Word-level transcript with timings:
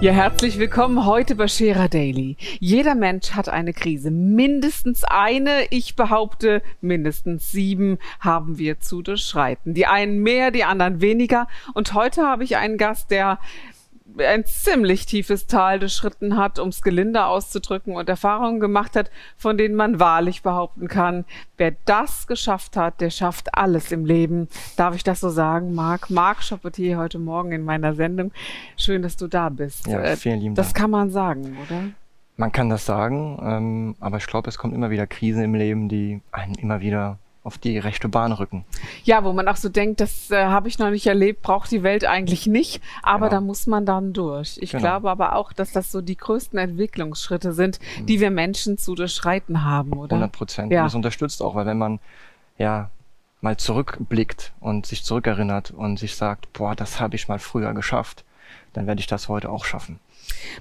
Ja, 0.00 0.12
herzlich 0.12 0.60
willkommen 0.60 1.06
heute 1.06 1.34
bei 1.34 1.48
Scherer 1.48 1.88
Daily. 1.88 2.36
Jeder 2.60 2.94
Mensch 2.94 3.32
hat 3.32 3.48
eine 3.48 3.72
Krise. 3.72 4.12
Mindestens 4.12 5.02
eine, 5.02 5.66
ich 5.70 5.96
behaupte, 5.96 6.62
mindestens 6.80 7.50
sieben 7.50 7.98
haben 8.20 8.58
wir 8.58 8.78
zu 8.78 9.02
durchschreiten. 9.02 9.74
Die 9.74 9.86
einen 9.86 10.22
mehr, 10.22 10.52
die 10.52 10.62
anderen 10.62 11.00
weniger. 11.00 11.48
Und 11.74 11.94
heute 11.94 12.22
habe 12.22 12.44
ich 12.44 12.56
einen 12.56 12.78
Gast, 12.78 13.10
der 13.10 13.40
ein 14.26 14.44
ziemlich 14.44 15.06
tiefes 15.06 15.46
Tal 15.46 15.78
durchschritten 15.78 16.36
hat, 16.36 16.58
um 16.58 16.68
es 16.68 16.82
gelinde 16.82 17.26
auszudrücken 17.26 17.96
und 17.96 18.08
Erfahrungen 18.08 18.60
gemacht 18.60 18.96
hat, 18.96 19.10
von 19.36 19.56
denen 19.58 19.74
man 19.74 20.00
wahrlich 20.00 20.42
behaupten 20.42 20.88
kann, 20.88 21.24
wer 21.56 21.74
das 21.84 22.26
geschafft 22.26 22.76
hat, 22.76 23.00
der 23.00 23.10
schafft 23.10 23.54
alles 23.54 23.92
im 23.92 24.04
Leben. 24.04 24.48
Darf 24.76 24.94
ich 24.94 25.04
das 25.04 25.20
so 25.20 25.30
sagen, 25.30 25.74
Marc? 25.74 26.10
Marc 26.10 26.40
Chapotier 26.40 26.98
heute 26.98 27.18
Morgen 27.18 27.52
in 27.52 27.64
meiner 27.64 27.94
Sendung. 27.94 28.32
Schön, 28.76 29.02
dass 29.02 29.16
du 29.16 29.26
da 29.26 29.48
bist. 29.48 29.86
Ja, 29.86 30.00
äh, 30.00 30.16
vielen 30.16 30.40
lieben 30.40 30.54
Das 30.54 30.74
kann 30.74 30.90
man 30.90 31.10
sagen, 31.10 31.56
oder? 31.62 31.84
Man 32.36 32.52
kann 32.52 32.68
das 32.68 32.86
sagen, 32.86 33.38
ähm, 33.42 33.96
aber 33.98 34.18
ich 34.18 34.26
glaube, 34.26 34.48
es 34.48 34.58
kommt 34.58 34.72
immer 34.72 34.90
wieder 34.90 35.08
Krisen 35.08 35.42
im 35.42 35.54
Leben, 35.54 35.88
die 35.88 36.20
einen 36.30 36.54
immer 36.54 36.80
wieder 36.80 37.18
auf 37.44 37.56
die 37.56 37.78
rechte 37.78 38.08
Bahn 38.08 38.32
rücken. 38.32 38.64
Ja, 39.04 39.24
wo 39.24 39.32
man 39.32 39.48
auch 39.48 39.56
so 39.56 39.68
denkt, 39.68 40.00
das 40.00 40.30
äh, 40.30 40.44
habe 40.44 40.68
ich 40.68 40.78
noch 40.78 40.90
nicht 40.90 41.06
erlebt, 41.06 41.42
braucht 41.42 41.70
die 41.70 41.82
Welt 41.82 42.04
eigentlich 42.04 42.46
nicht, 42.46 42.82
aber 43.02 43.28
genau. 43.28 43.40
da 43.40 43.46
muss 43.46 43.66
man 43.66 43.86
dann 43.86 44.12
durch. 44.12 44.58
Ich 44.60 44.72
genau. 44.72 44.82
glaube 44.82 45.10
aber 45.10 45.34
auch, 45.34 45.52
dass 45.52 45.72
das 45.72 45.90
so 45.90 46.00
die 46.00 46.16
größten 46.16 46.58
Entwicklungsschritte 46.58 47.52
sind, 47.52 47.78
mhm. 47.98 48.06
die 48.06 48.20
wir 48.20 48.30
Menschen 48.30 48.76
zu 48.76 48.94
durchschreiten 48.94 49.64
haben, 49.64 49.92
oder? 49.92 50.16
100 50.16 50.32
Prozent. 50.32 50.72
Ja. 50.72 50.80
Und 50.80 50.86
das 50.86 50.94
unterstützt 50.94 51.42
auch, 51.42 51.54
weil 51.54 51.66
wenn 51.66 51.78
man 51.78 52.00
ja 52.58 52.90
mal 53.40 53.56
zurückblickt 53.56 54.52
und 54.60 54.86
sich 54.86 55.04
zurückerinnert 55.04 55.70
und 55.70 55.98
sich 55.98 56.16
sagt, 56.16 56.52
boah, 56.52 56.74
das 56.74 57.00
habe 57.00 57.14
ich 57.14 57.28
mal 57.28 57.38
früher 57.38 57.72
geschafft, 57.72 58.24
dann 58.72 58.86
werde 58.86 59.00
ich 59.00 59.06
das 59.06 59.28
heute 59.28 59.48
auch 59.48 59.64
schaffen. 59.64 60.00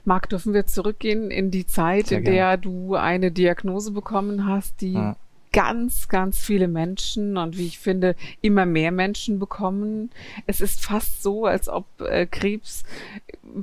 Marc, 0.06 0.30
dürfen 0.30 0.54
wir 0.54 0.66
zurückgehen 0.68 1.32
in 1.32 1.52
die 1.52 1.66
Zeit, 1.66 2.08
Sehr 2.08 2.20
in 2.20 2.26
der 2.26 2.58
du 2.58 2.96
eine 2.96 3.32
Diagnose 3.32 3.92
bekommen 3.92 4.46
hast, 4.46 4.80
die 4.82 4.94
ja 4.94 5.16
ganz, 5.58 6.08
ganz 6.08 6.38
viele 6.38 6.68
Menschen 6.68 7.36
und 7.36 7.58
wie 7.58 7.66
ich 7.66 7.80
finde, 7.80 8.16
immer 8.42 8.68
mehr 8.68 8.92
Menschen 8.92 9.40
bekommen. 9.40 10.12
Es 10.46 10.62
ist 10.62 10.86
fast 10.86 11.24
so, 11.24 11.48
als 11.48 11.68
ob 11.68 11.88
äh, 12.00 12.28
Krebs, 12.28 12.84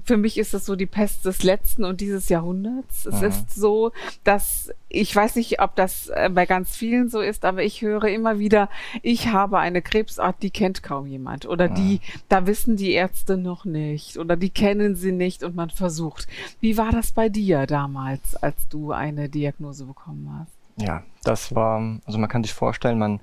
für 0.04 0.16
mich 0.16 0.36
ist 0.36 0.54
es 0.54 0.66
so 0.66 0.74
die 0.74 0.86
Pest 0.86 1.24
des 1.24 1.44
letzten 1.44 1.84
und 1.84 2.00
dieses 2.00 2.28
Jahrhunderts. 2.28 3.06
Es 3.06 3.20
mhm. 3.20 3.28
ist 3.28 3.54
so, 3.54 3.92
dass 4.24 4.72
ich 4.88 5.14
weiß 5.14 5.36
nicht, 5.36 5.60
ob 5.60 5.76
das 5.76 6.08
äh, 6.08 6.30
bei 6.34 6.46
ganz 6.46 6.74
vielen 6.74 7.10
so 7.10 7.20
ist, 7.20 7.44
aber 7.44 7.62
ich 7.62 7.82
höre 7.82 8.08
immer 8.08 8.40
wieder, 8.40 8.68
ich 9.02 9.28
habe 9.28 9.60
eine 9.60 9.80
Krebsart, 9.80 10.42
die 10.42 10.50
kennt 10.50 10.82
kaum 10.82 11.06
jemand 11.06 11.46
oder 11.46 11.68
mhm. 11.68 11.74
die, 11.76 12.00
da 12.28 12.48
wissen 12.48 12.74
die 12.74 12.90
Ärzte 12.90 13.36
noch 13.36 13.64
nicht 13.64 14.18
oder 14.18 14.34
die 14.34 14.50
kennen 14.50 14.96
sie 14.96 15.12
nicht 15.12 15.44
und 15.44 15.54
man 15.54 15.70
versucht. 15.70 16.26
Wie 16.60 16.76
war 16.76 16.90
das 16.90 17.12
bei 17.12 17.28
dir 17.28 17.66
damals, 17.66 18.34
als 18.34 18.66
du 18.66 18.90
eine 18.90 19.28
Diagnose 19.28 19.84
bekommen 19.84 20.28
hast? 20.40 20.63
Ja, 20.76 21.02
das 21.22 21.54
war, 21.54 21.80
also 22.04 22.18
man 22.18 22.28
kann 22.28 22.42
sich 22.42 22.52
vorstellen, 22.52 22.98
man 22.98 23.20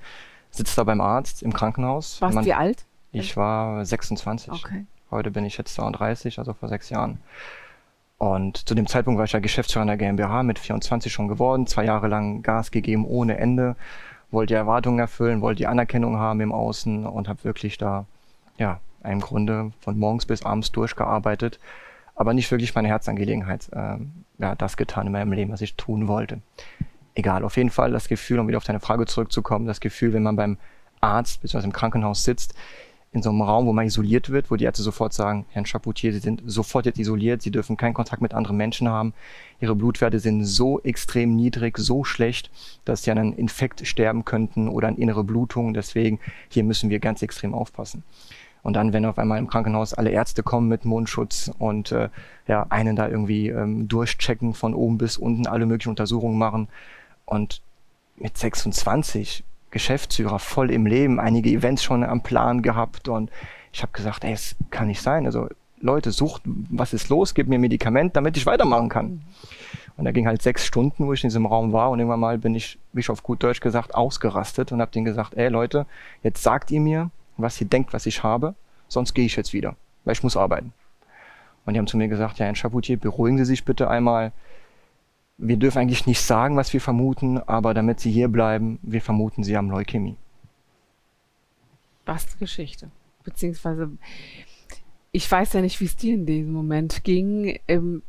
sitzt 0.52 0.77
da 0.77 0.83
beim 0.83 1.02
Arzt 1.02 1.43
im 1.43 1.53
Krankenhaus. 1.53 2.21
Warst 2.21 2.37
du 2.37 2.45
wie 2.45 2.53
alt? 2.53 2.86
Ich 3.11 3.36
war 3.36 3.86
26. 3.86 4.52
Okay. 4.52 4.86
Heute 5.09 5.31
bin 5.31 5.45
ich 5.45 5.58
jetzt 5.58 5.73
32, 5.76 6.39
also 6.39 6.53
vor 6.53 6.70
sechs 6.70 6.89
Jahren. 6.89 7.20
Und 8.17 8.67
zu 8.70 8.76
dem 8.76 8.87
Zeitpunkt 8.87 9.17
war 9.17 9.26
ich 9.26 9.31
ja 9.31 9.39
Geschäftsführer 9.39 9.83
in 9.83 9.87
der 9.87 9.98
GmbH 9.98 10.43
mit 10.43 10.59
24 10.59 11.11
schon 11.11 11.27
geworden, 11.27 11.67
zwei 11.67 11.86
Jahre 11.86 12.08
lang 12.08 12.43
Gas 12.43 12.71
gegeben 12.71 13.05
ohne 13.05 13.37
Ende, 13.37 13.76
wollte 14.30 14.53
die 14.53 14.58
Erwartungen 14.58 14.99
erfüllen, 14.99 15.42
wollte 15.42 15.58
die 15.58 15.67
Anerkennung 15.67 16.17
haben 16.17 16.39
im 16.39 16.52
Außen 16.53 17.05
und 17.05 17.27
habe 17.27 17.43
wirklich 17.43 17.77
da, 17.77 18.05
ja, 18.58 18.80
im 19.03 19.20
Grunde 19.20 19.71
von 19.81 19.97
morgens 19.97 20.26
bis 20.27 20.43
abends 20.43 20.71
durchgearbeitet, 20.71 21.59
aber 22.15 22.33
nicht 22.33 22.52
wirklich 22.52 22.76
meine 22.76 22.87
Herzangelegenheit, 22.87 23.67
äh, 23.73 23.97
ja, 24.37 24.55
das 24.55 24.77
getan 24.77 25.08
in 25.08 25.14
meinem 25.14 25.33
Leben, 25.33 25.52
was 25.52 25.61
ich 25.61 25.76
tun 25.76 26.08
wollte 26.08 26.42
egal, 27.16 27.44
auf 27.44 27.58
jeden 27.58 27.70
Fall 27.70 27.92
das 27.92 28.08
Gefühl, 28.08 28.39
um 28.39 28.48
wieder 28.48 28.58
auf 28.58 28.64
deine 28.64 28.80
Frage 28.80 29.05
zurückzukommen, 29.05 29.66
das 29.66 29.80
Gefühl, 29.80 30.14
wenn 30.14 30.23
man 30.23 30.36
beim 30.36 30.58
Arzt 31.02 31.42
bzw. 31.42 31.66
im 31.66 31.73
Krankenhaus 31.73 32.23
sitzt, 32.23 32.54
in 33.14 33.22
so 33.22 33.30
einem 33.30 33.42
Raum, 33.42 33.66
wo 33.66 33.73
man 33.73 33.86
isoliert 33.86 34.30
wird, 34.30 34.49
wo 34.49 34.55
die 34.55 34.64
Ärzte 34.64 34.83
sofort 34.83 35.11
sagen, 35.11 35.45
Herrn 35.50 35.66
Chapoutier, 35.66 36.14
Sie 36.14 36.20
sind 36.20 36.42
sofort 36.45 36.86
jetzt 36.86 36.98
isoliert, 36.98 37.42
Sie 37.42 37.52
dürfen 37.52 37.76
keinen 37.76 37.94
Kontakt 37.94 38.21
mit 38.21 38.33
anderen 38.33 38.55
Menschen 38.55 38.88
haben, 38.88 39.14
Ihre 39.60 39.76
Blutwerte 39.76 40.20
sind 40.20 40.45
so 40.45 40.80
extrem 40.82 41.36
niedrig, 41.36 41.77
so 41.77 42.05
schlecht, 42.05 42.50
dass 42.86 43.04
Sie 43.04 43.11
an 43.11 43.17
einem 43.17 43.33
Infekt 43.33 43.86
sterben 43.86 44.23
könnten 44.23 44.70
oder 44.70 44.88
an 44.88 44.95
innere 44.95 45.26
Blutung, 45.26 45.73
deswegen 45.73 46.20
hier 46.48 46.64
müssen 46.64 46.89
wir 46.89 47.00
ganz 47.00 47.21
extrem 47.21 47.54
aufpassen. 47.54 48.04
Und 48.64 48.76
dann, 48.76 48.94
wenn 48.94 49.05
auf 49.05 49.17
einmal 49.17 49.39
im 49.39 49.48
Krankenhaus 49.48 49.94
alle 49.94 50.11
Ärzte 50.11 50.44
kommen 50.44 50.67
mit 50.67 50.86
Mundschutz 50.86 51.52
und 51.58 51.92
äh, 51.92 52.10
ja, 52.48 52.67
einen 52.70 52.95
da 52.95 53.10
irgendwie 53.10 53.50
ähm, 53.50 53.88
durchchecken 53.88 54.54
von 54.54 54.73
oben 54.73 54.98
bis 54.98 55.17
unten, 55.17 55.48
alle 55.48 55.66
möglichen 55.66 55.89
Untersuchungen 55.89 56.38
machen, 56.38 56.67
und 57.31 57.61
mit 58.17 58.37
26 58.37 59.45
Geschäftsführer 59.71 60.37
voll 60.37 60.69
im 60.69 60.86
Leben, 60.86 61.19
einige 61.19 61.49
Events 61.49 61.81
schon 61.81 62.03
am 62.03 62.21
Plan 62.21 62.61
gehabt 62.61 63.08
und 63.08 63.31
ich 63.71 63.81
habe 63.81 63.93
gesagt, 63.93 64.25
ey, 64.25 64.33
es 64.33 64.58
kann 64.69 64.87
nicht 64.87 65.02
sein. 65.02 65.25
Also 65.25 65.47
Leute, 65.80 66.11
sucht, 66.11 66.41
was 66.45 66.91
ist 66.91 67.08
los, 67.08 67.33
gib 67.33 67.47
mir 67.47 67.58
Medikament, 67.58 68.17
damit 68.17 68.36
ich 68.36 68.45
weitermachen 68.45 68.89
kann. 68.89 69.21
Und 69.95 70.03
da 70.03 70.11
ging 70.11 70.27
halt 70.27 70.41
sechs 70.41 70.65
Stunden, 70.65 71.08
wo 71.08 71.14
ich 71.14 71.23
in 71.23 71.30
diesem 71.30 71.45
Raum 71.45 71.71
war 71.71 71.89
und 71.89 71.99
irgendwann 71.99 72.20
mal 72.20 72.37
bin 72.37 72.53
ich, 72.53 72.77
wie 72.91 72.99
ich 72.99 73.09
auf 73.09 73.23
gut 73.23 73.41
Deutsch 73.41 73.61
gesagt, 73.61 73.95
ausgerastet 73.95 74.73
und 74.73 74.81
habe 74.81 74.91
denen 74.91 75.05
gesagt, 75.05 75.36
ey 75.36 75.47
Leute, 75.47 75.86
jetzt 76.23 76.43
sagt 76.43 76.70
ihr 76.70 76.81
mir, 76.81 77.11
was 77.37 77.61
ihr 77.61 77.67
denkt, 77.67 77.93
was 77.93 78.05
ich 78.05 78.23
habe, 78.23 78.55
sonst 78.89 79.14
gehe 79.14 79.25
ich 79.25 79.37
jetzt 79.37 79.53
wieder, 79.53 79.77
weil 80.03 80.14
ich 80.14 80.23
muss 80.23 80.36
arbeiten. 80.36 80.73
Und 81.65 81.73
die 81.73 81.80
haben 81.80 81.87
zu 81.87 81.95
mir 81.95 82.09
gesagt, 82.09 82.39
ja, 82.39 82.45
Herr 82.45 82.55
Chapoutier, 82.55 82.97
beruhigen 82.97 83.37
Sie 83.37 83.45
sich 83.45 83.64
bitte 83.64 83.89
einmal, 83.89 84.33
wir 85.41 85.57
dürfen 85.57 85.79
eigentlich 85.79 86.05
nicht 86.05 86.21
sagen, 86.21 86.55
was 86.55 86.71
wir 86.71 86.79
vermuten, 86.79 87.39
aber 87.39 87.73
damit 87.73 87.99
sie 87.99 88.11
hier 88.11 88.27
bleiben, 88.27 88.77
wir 88.83 89.02
vermuten, 89.02 89.43
sie 89.43 89.57
haben 89.57 89.71
Leukämie. 89.71 90.15
Was 92.05 92.37
Geschichte. 92.37 92.91
Beziehungsweise, 93.23 93.89
ich 95.11 95.29
weiß 95.29 95.53
ja 95.53 95.61
nicht, 95.61 95.79
wie 95.81 95.85
es 95.85 95.95
dir 95.95 96.13
in 96.13 96.27
diesem 96.27 96.53
Moment 96.53 97.03
ging. 97.03 97.59
Ähm, 97.67 98.03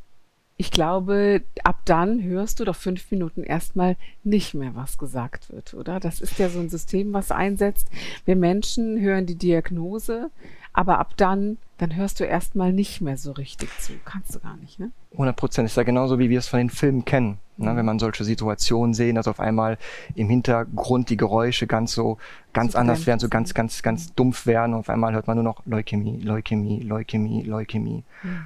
ich 0.58 0.70
glaube, 0.70 1.42
ab 1.64 1.80
dann 1.86 2.22
hörst 2.22 2.60
du 2.60 2.64
doch 2.66 2.76
fünf 2.76 3.10
Minuten 3.10 3.42
erstmal 3.42 3.96
nicht 4.24 4.52
mehr, 4.52 4.74
was 4.74 4.98
gesagt 4.98 5.50
wird, 5.50 5.72
oder? 5.72 6.00
Das 6.00 6.20
ist 6.20 6.38
ja 6.38 6.50
so 6.50 6.60
ein 6.60 6.68
System, 6.68 7.14
was 7.14 7.30
einsetzt. 7.30 7.88
Wir 8.26 8.36
Menschen 8.36 9.00
hören 9.00 9.24
die 9.24 9.36
Diagnose, 9.36 10.30
aber 10.74 10.98
ab 10.98 11.16
dann, 11.16 11.56
dann 11.82 11.96
hörst 11.96 12.20
du 12.20 12.24
erstmal 12.24 12.72
nicht 12.72 13.00
mehr 13.00 13.16
so 13.16 13.32
richtig 13.32 13.68
zu. 13.80 13.94
Kannst 14.04 14.32
du 14.36 14.38
gar 14.38 14.56
nicht, 14.58 14.78
ne? 14.78 14.92
100 15.14 15.34
Prozent. 15.34 15.66
Ist 15.66 15.76
ja 15.76 15.82
genauso, 15.82 16.20
wie 16.20 16.30
wir 16.30 16.38
es 16.38 16.46
von 16.46 16.58
den 16.58 16.70
Filmen 16.70 17.04
kennen. 17.04 17.38
Ne? 17.56 17.72
Mhm. 17.72 17.76
Wenn 17.76 17.86
man 17.86 17.98
solche 17.98 18.22
Situationen 18.22 18.94
sehen, 18.94 19.16
dass 19.16 19.26
auf 19.26 19.40
einmal 19.40 19.78
im 20.14 20.28
Hintergrund 20.28 21.10
die 21.10 21.16
Geräusche 21.16 21.66
ganz 21.66 21.92
so, 21.92 22.18
ganz 22.52 22.72
so 22.72 22.78
anders 22.78 23.04
werden, 23.08 23.18
so 23.18 23.28
ganz, 23.28 23.52
ganz, 23.52 23.82
ganz 23.82 24.14
dumpf 24.14 24.46
werden 24.46 24.74
und 24.74 24.80
auf 24.80 24.88
einmal 24.88 25.12
hört 25.12 25.26
man 25.26 25.36
nur 25.36 25.42
noch 25.42 25.66
Leukämie, 25.66 26.20
Leukämie, 26.22 26.82
Leukämie, 26.82 27.42
Leukämie. 27.42 28.04
Mhm. 28.22 28.44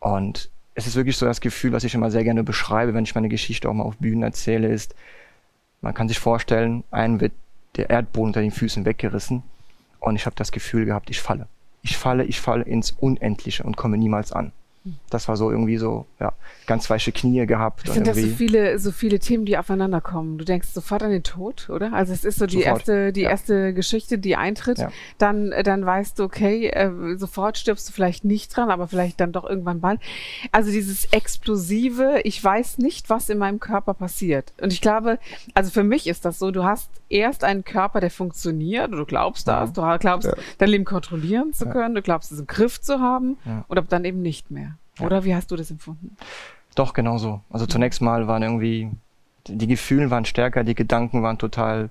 Und 0.00 0.50
es 0.74 0.86
ist 0.86 0.96
wirklich 0.96 1.18
so 1.18 1.26
das 1.26 1.42
Gefühl, 1.42 1.72
was 1.72 1.84
ich 1.84 1.94
immer 1.94 2.10
sehr 2.10 2.24
gerne 2.24 2.42
beschreibe, 2.42 2.94
wenn 2.94 3.04
ich 3.04 3.14
meine 3.14 3.28
Geschichte 3.28 3.68
auch 3.68 3.74
mal 3.74 3.84
auf 3.84 3.98
Bühnen 3.98 4.22
erzähle, 4.22 4.68
ist, 4.68 4.94
man 5.82 5.92
kann 5.92 6.08
sich 6.08 6.18
vorstellen, 6.18 6.84
einen 6.90 7.20
wird 7.20 7.32
der 7.76 7.90
Erdboden 7.90 8.28
unter 8.28 8.40
den 8.40 8.50
Füßen 8.50 8.86
weggerissen 8.86 9.42
und 10.00 10.16
ich 10.16 10.24
habe 10.24 10.36
das 10.36 10.52
Gefühl 10.52 10.86
gehabt, 10.86 11.10
ich 11.10 11.20
falle. 11.20 11.48
Ich 11.88 11.96
falle, 11.96 12.24
ich 12.24 12.40
falle 12.40 12.64
ins 12.64 12.90
Unendliche 12.92 13.62
und 13.64 13.76
komme 13.76 13.96
niemals 13.96 14.32
an 14.32 14.52
das 15.10 15.28
war 15.28 15.36
so 15.36 15.50
irgendwie 15.50 15.76
so, 15.76 16.06
ja, 16.20 16.32
ganz 16.66 16.88
weiche 16.90 17.12
Knie 17.12 17.46
gehabt. 17.46 17.82
Ich 17.84 17.90
finde 17.90 18.10
das 18.10 18.20
so 18.20 18.28
viele, 18.28 18.78
so 18.78 18.92
viele 18.92 19.18
Themen, 19.18 19.44
die 19.44 19.58
aufeinander 19.58 20.00
kommen. 20.00 20.38
Du 20.38 20.44
denkst 20.44 20.68
sofort 20.68 21.02
an 21.02 21.10
den 21.10 21.22
Tod, 21.22 21.68
oder? 21.70 21.92
Also 21.92 22.12
es 22.12 22.24
ist 22.24 22.38
so 22.38 22.46
die 22.46 22.58
sofort. 22.58 22.78
erste, 22.80 23.12
die 23.12 23.22
ja. 23.22 23.30
erste 23.30 23.74
Geschichte, 23.74 24.18
die 24.18 24.36
eintritt. 24.36 24.78
Ja. 24.78 24.90
Dann, 25.18 25.52
äh, 25.52 25.62
dann 25.62 25.84
weißt 25.84 26.18
du, 26.18 26.24
okay, 26.24 26.68
äh, 26.68 27.16
sofort 27.16 27.58
stirbst 27.58 27.88
du 27.88 27.92
vielleicht 27.92 28.24
nicht 28.24 28.54
dran, 28.56 28.70
aber 28.70 28.88
vielleicht 28.88 29.20
dann 29.20 29.32
doch 29.32 29.44
irgendwann 29.44 29.80
bald. 29.80 30.00
Also 30.52 30.70
dieses 30.70 31.06
explosive, 31.06 32.20
ich 32.24 32.42
weiß 32.42 32.78
nicht, 32.78 33.10
was 33.10 33.28
in 33.28 33.38
meinem 33.38 33.60
Körper 33.60 33.94
passiert. 33.94 34.52
Und 34.60 34.72
ich 34.72 34.80
glaube, 34.80 35.18
also 35.54 35.70
für 35.70 35.84
mich 35.84 36.06
ist 36.06 36.24
das 36.24 36.38
so, 36.38 36.50
du 36.50 36.64
hast 36.64 36.90
erst 37.08 37.44
einen 37.44 37.64
Körper, 37.64 38.00
der 38.00 38.10
funktioniert, 38.10 38.92
du 38.92 39.04
glaubst 39.04 39.48
das, 39.48 39.72
ja. 39.76 39.92
du 39.92 39.98
glaubst, 39.98 40.30
dein 40.58 40.68
Leben 40.68 40.84
kontrollieren 40.84 41.52
zu 41.52 41.66
können, 41.66 41.94
du 41.94 42.02
glaubst 42.02 42.32
es 42.32 42.40
im 42.40 42.46
Griff 42.46 42.80
zu 42.80 43.00
haben, 43.00 43.36
und 43.68 43.78
ab 43.78 43.86
dann 43.88 44.04
eben 44.04 44.22
nicht 44.22 44.50
mehr. 44.50 44.76
Oder 45.00 45.24
wie 45.24 45.34
hast 45.34 45.50
du 45.50 45.56
das 45.56 45.70
empfunden? 45.70 46.16
Doch, 46.74 46.92
genau 46.92 47.18
so. 47.18 47.40
Also 47.50 47.64
mhm. 47.64 47.70
zunächst 47.70 48.00
mal 48.00 48.26
waren 48.28 48.42
irgendwie, 48.42 48.90
die 49.46 49.66
Gefühle 49.66 50.10
waren 50.10 50.24
stärker, 50.24 50.64
die 50.64 50.74
Gedanken 50.74 51.22
waren 51.22 51.38
total, 51.38 51.90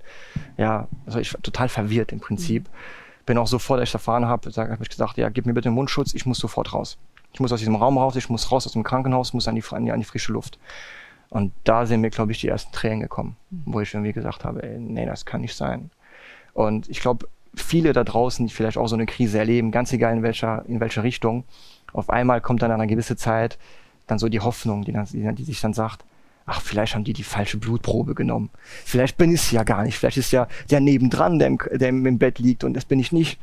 ja, 0.57 0.87
also 1.05 1.19
ich 1.19 1.33
war 1.33 1.41
total 1.41 1.69
verwirrt 1.69 2.11
im 2.11 2.19
Prinzip. 2.19 2.63
Mhm. 2.63 3.25
Bin 3.25 3.37
auch 3.37 3.47
sofort, 3.47 3.79
als 3.79 3.89
ich 3.89 3.93
erfahren 3.93 4.25
habe, 4.25 4.49
habe 4.49 4.77
ich 4.81 4.89
gesagt, 4.89 5.17
ja, 5.17 5.29
gib 5.29 5.45
mir 5.45 5.53
bitte 5.53 5.67
einen 5.69 5.75
Mundschutz, 5.75 6.13
ich 6.13 6.25
muss 6.25 6.39
sofort 6.39 6.73
raus. 6.73 6.97
Ich 7.33 7.41
muss 7.41 7.51
aus 7.51 7.59
diesem 7.59 7.75
Raum 7.75 7.97
raus, 7.97 8.15
ich 8.15 8.29
muss 8.29 8.51
raus 8.51 8.65
aus 8.65 8.71
dem 8.71 8.83
Krankenhaus, 8.83 9.33
muss 9.33 9.47
an 9.47 9.55
die, 9.55 9.63
an 9.71 9.85
die, 9.85 9.91
an 9.91 9.99
die 9.99 10.05
frische 10.05 10.31
Luft. 10.31 10.57
Und 11.29 11.53
da 11.63 11.85
sind 11.85 12.01
mir, 12.01 12.09
glaube 12.09 12.31
ich, 12.31 12.39
die 12.39 12.47
ersten 12.47 12.71
Tränen 12.71 13.01
gekommen, 13.01 13.35
wo 13.49 13.81
ich 13.81 13.93
irgendwie 13.93 14.13
gesagt 14.13 14.45
habe, 14.45 14.63
ey, 14.63 14.79
nee, 14.79 15.05
das 15.05 15.25
kann 15.25 15.41
nicht 15.41 15.55
sein. 15.55 15.91
Und 16.53 16.89
ich 16.89 17.01
glaube, 17.01 17.27
viele 17.53 17.93
da 17.93 18.03
draußen, 18.03 18.47
die 18.47 18.53
vielleicht 18.53 18.77
auch 18.77 18.87
so 18.87 18.95
eine 18.95 19.05
Krise 19.05 19.37
erleben, 19.39 19.71
ganz 19.71 19.91
egal 19.91 20.15
in 20.15 20.23
welcher, 20.23 20.63
in 20.67 20.79
welcher 20.79 21.03
Richtung, 21.03 21.43
auf 21.93 22.09
einmal 22.09 22.41
kommt 22.41 22.61
dann 22.61 22.71
eine 22.71 22.87
gewisse 22.87 23.15
Zeit 23.15 23.57
dann 24.07 24.19
so 24.19 24.29
die 24.29 24.39
Hoffnung, 24.39 24.85
die, 24.85 24.93
dann, 24.93 25.05
die, 25.05 25.35
die 25.35 25.43
sich 25.43 25.59
dann 25.59 25.73
sagt, 25.73 26.05
ach, 26.47 26.61
vielleicht 26.61 26.95
haben 26.95 27.03
die 27.03 27.13
die 27.13 27.23
falsche 27.23 27.57
Blutprobe 27.57 28.15
genommen. 28.15 28.49
Vielleicht 28.85 29.17
bin 29.17 29.33
ich 29.33 29.41
es 29.41 29.51
ja 29.51 29.63
gar 29.63 29.83
nicht. 29.83 29.97
Vielleicht 29.97 30.17
ist 30.17 30.31
ja 30.31 30.47
der 30.71 30.79
nebendran, 30.79 31.39
der 31.39 31.49
im, 31.49 31.59
der 31.71 31.89
im 31.89 32.17
Bett 32.17 32.39
liegt 32.39 32.63
und 32.63 32.73
das 32.73 32.85
bin 32.85 32.99
ich 32.99 33.11
nicht. 33.11 33.39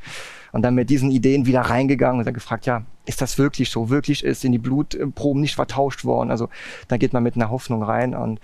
Und 0.53 0.63
dann 0.63 0.75
mit 0.75 0.89
diesen 0.89 1.11
Ideen 1.11 1.47
wieder 1.47 1.61
reingegangen 1.61 2.21
und 2.21 2.25
dann 2.25 2.35
gefragt, 2.35 2.65
ja, 2.65 2.85
ist 3.07 3.21
das 3.21 3.39
wirklich 3.39 3.71
so? 3.71 3.91
Wirklich 3.91 4.25
ist 4.25 4.45
in 4.45 4.53
die 4.53 4.59
Blutproben 4.59 5.43
nicht 5.43 5.55
vertauscht 5.55 6.05
worden? 6.05 6.31
Also 6.31 6.49
da 6.89 6.97
geht 6.97 7.13
man 7.13 7.23
mit 7.23 7.37
einer 7.37 7.51
Hoffnung 7.51 7.83
rein 7.83 8.15
und 8.15 8.41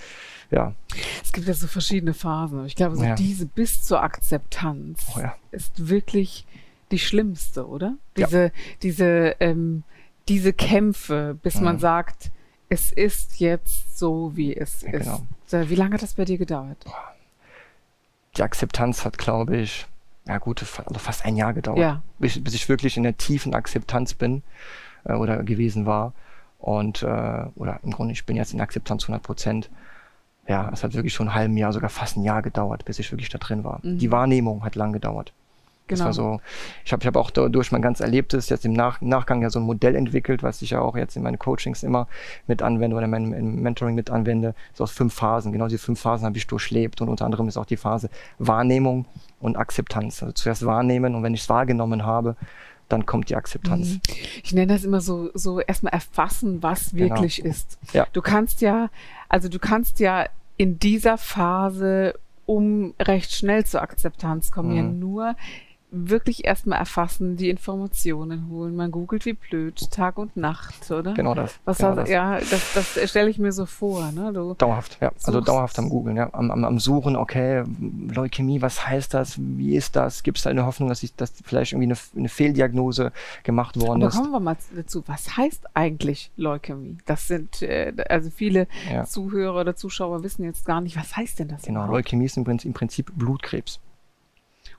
ja. 0.50 0.74
Es 1.22 1.32
gibt 1.32 1.46
ja 1.46 1.54
so 1.54 1.66
verschiedene 1.66 2.12
Phasen. 2.12 2.66
Ich 2.66 2.74
glaube, 2.74 2.96
so 2.96 3.04
ja. 3.04 3.14
diese 3.14 3.46
bis 3.46 3.82
zur 3.82 4.02
Akzeptanz 4.02 5.00
oh, 5.16 5.20
ja. 5.20 5.34
ist 5.52 5.88
wirklich 5.88 6.44
die 6.90 6.98
schlimmste, 6.98 7.66
oder? 7.66 7.96
Diese, 8.16 8.42
ja. 8.42 8.50
diese, 8.82 9.36
ähm, 9.40 9.84
diese 10.28 10.52
Kämpfe, 10.52 11.38
bis 11.40 11.56
mhm. 11.56 11.64
man 11.64 11.78
sagt, 11.78 12.30
es 12.70 12.93
ist 12.93 13.40
jetzt 13.40 13.99
so, 13.99 14.34
wie 14.37 14.56
es 14.56 14.84
ist. 14.84 14.93
Genau. 14.93 15.20
Wie 15.50 15.75
lange 15.75 15.94
hat 15.94 16.02
das 16.02 16.14
bei 16.14 16.25
dir 16.25 16.38
gedauert? 16.38 16.84
Die 18.37 18.43
Akzeptanz 18.43 19.05
hat, 19.05 19.19
glaube 19.19 19.56
ich, 19.56 19.87
ja 20.26 20.38
gut, 20.38 20.62
also 20.62 20.99
fast 21.00 21.25
ein 21.25 21.37
Jahr 21.37 21.52
gedauert, 21.52 21.78
ja. 21.78 22.02
bis, 22.20 22.43
bis, 22.43 22.55
ich 22.55 22.69
wirklich 22.69 22.96
in 22.96 23.02
der 23.02 23.17
tiefen 23.17 23.55
Akzeptanz 23.55 24.14
bin 24.14 24.43
äh, 25.05 25.14
oder 25.14 25.43
gewesen 25.43 25.84
war. 25.84 26.12
Und, 26.61 27.02
äh, 27.02 27.06
oder 27.56 27.81
im 27.82 27.90
Grunde, 27.90 28.12
ich 28.12 28.25
bin 28.25 28.37
jetzt 28.37 28.55
in 28.55 28.61
Akzeptanz 28.61 29.05
100 29.05 29.23
Prozent. 29.23 29.70
Ja, 30.46 30.70
es 30.73 30.84
hat 30.84 30.94
wirklich 30.94 31.14
schon 31.14 31.28
ein 31.28 31.34
halben 31.34 31.56
Jahr, 31.56 31.73
sogar 31.73 31.90
fast 31.90 32.16
ein 32.16 32.23
Jahr 32.23 32.43
gedauert, 32.43 32.84
bis 32.84 33.00
ich 33.00 33.11
wirklich 33.11 33.31
da 33.31 33.38
drin 33.38 33.64
war. 33.64 33.81
Mhm. 33.82 33.99
Die 33.99 34.12
Wahrnehmung 34.12 34.62
hat 34.62 34.76
lang 34.76 34.93
gedauert. 34.93 35.32
Genau. 35.90 36.04
Das 36.06 36.19
war 36.19 36.25
genau. 36.25 36.37
so, 36.37 36.42
ich 36.84 36.92
habe 36.92 37.02
ich 37.02 37.06
hab 37.06 37.16
auch 37.16 37.31
durch 37.31 37.72
mein 37.72 37.82
ganz 37.82 38.00
Erlebtes 38.00 38.48
jetzt 38.48 38.64
im 38.64 38.72
Nach 38.72 39.00
Nachgang 39.00 39.42
ja 39.42 39.50
so 39.50 39.58
ein 39.58 39.64
Modell 39.64 39.94
entwickelt, 39.94 40.42
was 40.42 40.62
ich 40.62 40.70
ja 40.70 40.81
auch 40.81 40.96
jetzt 40.96 41.16
in 41.16 41.22
meinen 41.22 41.38
Coachings 41.38 41.82
immer 41.82 42.08
mit 42.46 42.62
anwende 42.62 42.96
oder 42.96 43.04
in 43.04 43.10
meinem 43.10 43.56
Mentoring 43.56 43.94
mit 43.94 44.10
anwende, 44.10 44.54
so 44.72 44.84
aus 44.84 44.92
fünf 44.92 45.14
Phasen. 45.14 45.52
Genau 45.52 45.66
diese 45.66 45.82
fünf 45.82 46.00
Phasen 46.00 46.26
habe 46.26 46.37
ich 46.37 46.46
durchlebt 46.46 47.00
und 47.00 47.08
unter 47.08 47.25
anderem 47.25 47.48
ist 47.48 47.56
auch 47.56 47.66
die 47.66 47.76
Phase 47.76 48.08
Wahrnehmung 48.38 49.06
und 49.40 49.56
Akzeptanz. 49.56 50.22
Also 50.22 50.32
zuerst 50.32 50.64
wahrnehmen 50.64 51.14
und 51.14 51.22
wenn 51.22 51.34
ich 51.34 51.42
es 51.42 51.48
wahrgenommen 51.48 52.04
habe, 52.04 52.37
dann 52.88 53.06
kommt 53.06 53.31
die 53.31 53.37
Akzeptanz. 53.37 53.88
Mhm. 53.88 54.00
Ich 54.42 54.52
nenne 54.52 54.72
das 54.72 54.84
immer 54.84 55.00
so, 55.00 55.31
so 55.34 55.60
erstmal 55.60 55.92
erfassen, 55.92 56.62
was 56.62 56.90
genau. 56.90 57.10
wirklich 57.10 57.37
genau. 57.37 57.50
ist. 57.50 57.78
Ja. 57.92 58.06
Du 58.12 58.20
kannst 58.20 58.60
ja, 58.60 58.90
also 59.28 59.48
du 59.48 59.58
kannst 59.58 60.00
ja 60.00 60.26
in 60.56 60.78
dieser 60.78 61.16
Phase, 61.16 62.14
um 62.46 62.94
recht 63.00 63.32
schnell 63.32 63.64
zur 63.64 63.81
Akzeptanz 63.81 64.50
kommen, 64.50 64.70
mhm. 64.70 64.76
ja 64.76 64.82
nur 64.82 65.37
wirklich 65.90 66.44
erstmal 66.44 66.78
erfassen, 66.78 67.37
die 67.37 67.50
Informationen 67.50 68.48
holen. 68.48 68.76
Man 68.76 68.90
googelt 68.90 69.26
wie 69.26 69.32
blöd, 69.32 69.90
Tag 69.90 70.19
und 70.19 70.37
Nacht, 70.37 70.90
oder? 70.90 71.14
Genau 71.14 71.34
das. 71.34 71.58
Was 71.64 71.78
genau 71.78 71.94
das. 71.94 72.08
Ja, 72.08 72.38
das, 72.38 72.75
das 72.75 73.10
stelle 73.10 73.28
ich 73.28 73.38
mir 73.38 73.52
so 73.52 73.66
vor. 73.66 74.12
Ne? 74.12 74.32
Du 74.32 74.54
dauerhaft, 74.54 74.98
ja. 75.00 75.12
Also 75.25 75.40
dauerhaft 75.40 75.78
am 75.78 75.88
Googeln, 75.88 76.16
ja. 76.16 76.32
Am, 76.32 76.50
am, 76.50 76.64
am 76.64 76.78
Suchen, 76.78 77.16
okay, 77.16 77.64
Leukämie, 78.08 78.62
was 78.62 78.87
heißt 78.87 79.14
das? 79.14 79.37
Wie 79.38 79.75
ist 79.75 79.96
das? 79.96 80.22
Gibt 80.22 80.38
es 80.38 80.44
da 80.44 80.50
eine 80.50 80.64
Hoffnung, 80.64 80.88
dass 80.88 81.02
ich, 81.02 81.14
dass 81.16 81.32
vielleicht 81.44 81.72
irgendwie 81.72 81.92
eine, 81.92 81.98
eine 82.16 82.28
Fehldiagnose 82.28 83.12
gemacht 83.42 83.81
worden 83.81 84.02
Aber 84.02 84.08
ist? 84.08 84.16
kommen 84.16 84.31
wir 84.31 84.40
mal 84.40 84.56
dazu. 84.75 85.02
Was 85.06 85.37
heißt 85.37 85.69
eigentlich 85.75 86.31
Leukämie? 86.37 86.98
Das 87.06 87.26
sind, 87.26 87.62
äh, 87.62 87.92
also 88.08 88.31
viele 88.31 88.69
ja. 88.92 89.04
Zuhörer 89.04 89.60
oder 89.60 89.75
Zuschauer 89.75 90.22
wissen 90.22 90.44
jetzt 90.44 90.64
gar 90.64 90.81
nicht, 90.81 90.96
was 90.96 91.16
heißt 91.16 91.40
denn 91.40 91.48
das? 91.48 91.62
Genau, 91.62 91.81
überhaupt? 91.81 91.96
Leukämie 91.96 92.26
ist 92.26 92.37
im 92.37 92.44
Prinzip, 92.44 92.69
im 92.69 92.75
Prinzip 92.75 93.12
Blutkrebs 93.16 93.81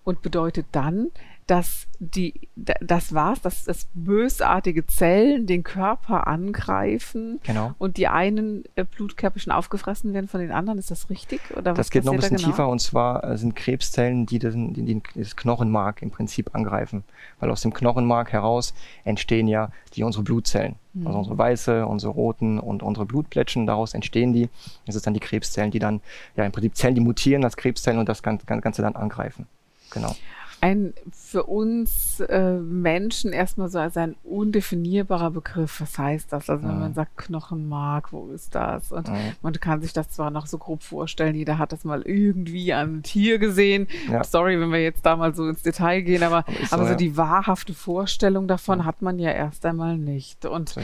und 0.03 0.21
bedeutet 0.21 0.65
dann, 0.71 1.11
dass 1.51 1.87
die, 1.99 2.47
das 2.55 3.13
war's, 3.13 3.41
dass 3.41 3.65
das 3.65 3.89
bösartige 3.93 4.85
Zellen 4.87 5.47
den 5.47 5.63
Körper 5.63 6.27
angreifen 6.27 7.41
genau. 7.43 7.73
und 7.77 7.97
die 7.97 8.07
einen 8.07 8.63
äh, 8.75 8.85
Blutkörperchen 8.85 9.51
aufgefressen 9.51 10.13
werden 10.13 10.29
von 10.29 10.39
den 10.39 10.51
anderen. 10.51 10.79
Ist 10.79 10.91
das 10.91 11.09
richtig? 11.09 11.41
Oder 11.57 11.73
das 11.73 11.91
geht 11.91 12.05
noch 12.05 12.13
ein 12.13 12.19
bisschen 12.19 12.37
genau? 12.37 12.49
tiefer 12.49 12.69
und 12.69 12.79
zwar 12.79 13.23
äh, 13.25 13.37
sind 13.37 13.55
Krebszellen, 13.55 14.25
die, 14.25 14.39
den, 14.39 14.73
die, 14.73 14.83
die 14.83 15.01
das 15.15 15.35
Knochenmark 15.35 16.01
im 16.01 16.11
Prinzip 16.11 16.55
angreifen. 16.55 17.03
Weil 17.41 17.51
aus 17.51 17.61
dem 17.61 17.73
Knochenmark 17.73 18.31
heraus 18.31 18.73
entstehen 19.03 19.49
ja 19.49 19.71
die 19.93 20.03
unsere 20.03 20.23
Blutzellen. 20.23 20.75
Mhm. 20.93 21.07
Also 21.07 21.19
unsere 21.19 21.37
weiße, 21.37 21.85
unsere 21.85 22.13
roten 22.13 22.59
und 22.59 22.81
unsere 22.81 23.05
Blutplättchen, 23.05 23.65
daraus 23.65 23.93
entstehen 23.93 24.31
die. 24.31 24.47
Das 24.85 24.95
ist 24.95 25.05
dann 25.05 25.13
die 25.13 25.19
Krebszellen, 25.19 25.71
die 25.71 25.79
dann, 25.79 25.99
ja 26.37 26.45
im 26.45 26.53
Prinzip 26.53 26.77
Zellen, 26.77 26.95
die 26.95 27.01
mutieren 27.01 27.43
als 27.43 27.57
Krebszellen 27.57 27.99
und 27.99 28.07
das 28.07 28.23
Ganze 28.23 28.81
dann 28.81 28.95
angreifen 28.95 29.47
genau. 29.91 30.15
Ein 30.63 30.93
für 31.11 31.45
uns 31.45 32.19
äh, 32.19 32.53
Menschen 32.53 33.33
erstmal 33.33 33.69
so 33.69 33.79
als 33.79 33.97
ein 33.97 34.15
undefinierbarer 34.23 35.31
Begriff. 35.31 35.81
Was 35.81 35.97
heißt 35.97 36.31
das? 36.31 36.51
Also 36.51 36.67
wenn 36.67 36.79
man 36.79 36.93
sagt 36.93 37.17
Knochenmark, 37.17 38.13
wo 38.13 38.27
ist 38.27 38.53
das? 38.53 38.91
Und 38.91 39.09
mhm. 39.09 39.31
man 39.41 39.53
kann 39.53 39.81
sich 39.81 39.91
das 39.91 40.11
zwar 40.11 40.29
noch 40.29 40.45
so 40.45 40.59
grob 40.59 40.83
vorstellen, 40.83 41.33
jeder 41.33 41.57
hat 41.57 41.71
das 41.71 41.83
mal 41.83 42.03
irgendwie 42.03 42.73
an 42.73 42.89
einem 42.89 43.03
Tier 43.03 43.39
gesehen. 43.39 43.87
Ja. 44.11 44.23
Sorry, 44.23 44.59
wenn 44.59 44.71
wir 44.71 44.83
jetzt 44.83 45.03
da 45.03 45.15
mal 45.15 45.33
so 45.33 45.47
ins 45.47 45.63
Detail 45.63 46.01
gehen, 46.01 46.21
aber, 46.21 46.45
so, 46.69 46.75
aber 46.75 46.83
so 46.83 46.91
ja. 46.91 46.95
die 46.95 47.17
wahrhafte 47.17 47.73
Vorstellung 47.73 48.47
davon 48.47 48.79
ja. 48.79 48.85
hat 48.85 49.01
man 49.01 49.17
ja 49.17 49.31
erst 49.31 49.65
einmal 49.65 49.97
nicht. 49.97 50.45
Und 50.45 50.75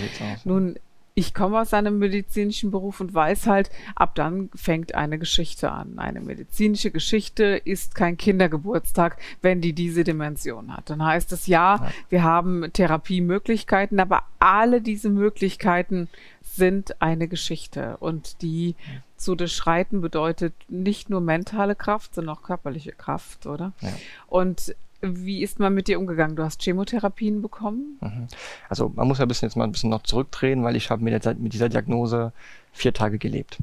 nun 0.44 0.80
ich 1.18 1.34
komme 1.34 1.60
aus 1.60 1.74
einem 1.74 1.98
medizinischen 1.98 2.70
Beruf 2.70 3.02
und 3.02 3.12
weiß 3.12 3.48
halt, 3.48 3.72
ab 3.96 4.14
dann 4.14 4.52
fängt 4.54 4.94
eine 4.94 5.18
Geschichte 5.18 5.72
an. 5.72 5.98
Eine 5.98 6.22
medizinische 6.22 6.92
Geschichte 6.92 7.60
ist 7.66 7.96
kein 7.96 8.18
Kindergeburtstag, 8.18 9.18
wenn 9.42 9.60
die 9.60 9.74
diese 9.74 10.04
Dimension 10.04 10.78
hat. 10.78 10.92
Dann 10.92 11.04
heißt 11.04 11.32
es 11.32 11.48
ja, 11.48 11.90
wir 12.10 12.22
haben 12.22 12.72
Therapiemöglichkeiten, 12.72 14.00
aber 14.00 14.26
alle 14.38 14.80
diese 14.80 15.10
Möglichkeiten 15.10 16.08
sind 16.44 17.02
eine 17.02 17.28
Geschichte 17.28 17.98
und 17.98 18.44
die 18.44 18.76
zu 19.16 19.34
durchschreiten 19.34 20.02
bedeutet 20.02 20.54
nicht 20.68 21.10
nur 21.10 21.22
mentale 21.22 21.74
Kraft, 21.74 22.14
sondern 22.14 22.36
auch 22.36 22.44
körperliche 22.44 22.92
Kraft, 22.92 23.48
oder? 23.48 23.74
Ja. 23.82 23.90
Und 24.28 24.76
wie 25.02 25.44
ist 25.44 25.60
man 25.60 25.74
mit 25.74 25.88
dir 25.88 26.00
umgegangen? 26.00 26.36
Du 26.36 26.44
hast 26.44 26.62
Chemotherapien 26.62 27.42
bekommen? 27.42 27.98
Mhm. 28.02 28.28
Also 28.70 28.92
man 28.96 29.08
muss 29.08 29.20
ja 29.20 29.26
ein 29.26 29.28
bisschen 29.28 29.48
jetzt 29.48 29.56
mal 29.56 29.64
ein 29.64 29.72
bisschen 29.72 29.90
noch 29.90 30.04
zurückdrehen, 30.04 30.64
weil 30.64 30.76
ich 30.76 30.90
habe 30.90 31.04
mit, 31.04 31.26
mit 31.40 31.54
dieser 31.54 31.70
Diagnose 31.70 32.34
vier 32.74 32.94
Tage 32.94 33.18
gelebt. 33.18 33.58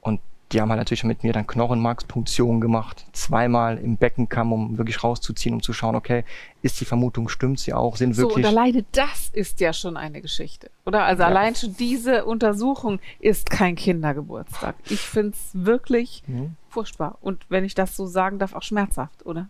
Und 0.00 0.20
die 0.52 0.60
haben 0.60 0.68
halt 0.70 0.80
natürlich 0.80 1.04
mit 1.04 1.22
mir 1.22 1.32
dann 1.32 1.46
Knochenmarkspunktion 1.46 2.60
gemacht, 2.60 3.06
zweimal 3.12 3.78
im 3.78 3.96
Beckenkamm, 3.96 4.52
um 4.52 4.78
wirklich 4.78 5.04
rauszuziehen, 5.04 5.54
um 5.54 5.62
zu 5.62 5.72
schauen, 5.72 5.94
okay, 5.94 6.24
ist 6.62 6.80
die 6.80 6.84
Vermutung, 6.84 7.28
stimmt 7.28 7.60
sie 7.60 7.72
auch, 7.72 7.96
sind 7.96 8.16
wirklich... 8.16 8.44
So, 8.44 8.50
und 8.50 8.58
alleine 8.58 8.84
das 8.92 9.28
ist 9.32 9.60
ja 9.60 9.72
schon 9.72 9.96
eine 9.96 10.20
Geschichte, 10.20 10.70
oder? 10.84 11.04
Also 11.04 11.22
ja. 11.22 11.28
allein 11.28 11.54
schon 11.54 11.76
diese 11.76 12.24
Untersuchung 12.24 12.98
ist 13.20 13.48
kein 13.48 13.76
Kindergeburtstag. 13.76 14.74
Ich 14.88 15.00
finde 15.00 15.30
es 15.34 15.50
wirklich 15.52 16.24
mhm. 16.26 16.56
furchtbar. 16.68 17.18
Und 17.20 17.46
wenn 17.48 17.64
ich 17.64 17.74
das 17.74 17.96
so 17.96 18.06
sagen 18.06 18.40
darf, 18.40 18.54
auch 18.54 18.62
schmerzhaft, 18.62 19.24
oder? 19.24 19.48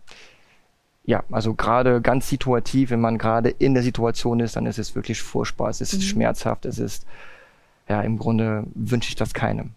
Ja, 1.03 1.23
also 1.31 1.53
gerade 1.55 2.01
ganz 2.01 2.29
situativ, 2.29 2.91
wenn 2.91 3.01
man 3.01 3.17
gerade 3.17 3.49
in 3.49 3.73
der 3.73 3.83
Situation 3.83 4.39
ist, 4.39 4.55
dann 4.55 4.65
ist 4.65 4.77
es 4.77 4.95
wirklich 4.95 5.21
furchtbar, 5.21 5.69
es 5.69 5.81
ist 5.81 5.93
mhm. 5.95 6.01
schmerzhaft, 6.01 6.65
es 6.65 6.79
ist, 6.79 7.05
ja, 7.89 8.01
im 8.01 8.17
Grunde 8.17 8.65
wünsche 8.75 9.09
ich 9.09 9.15
das 9.15 9.33
keinem. 9.33 9.71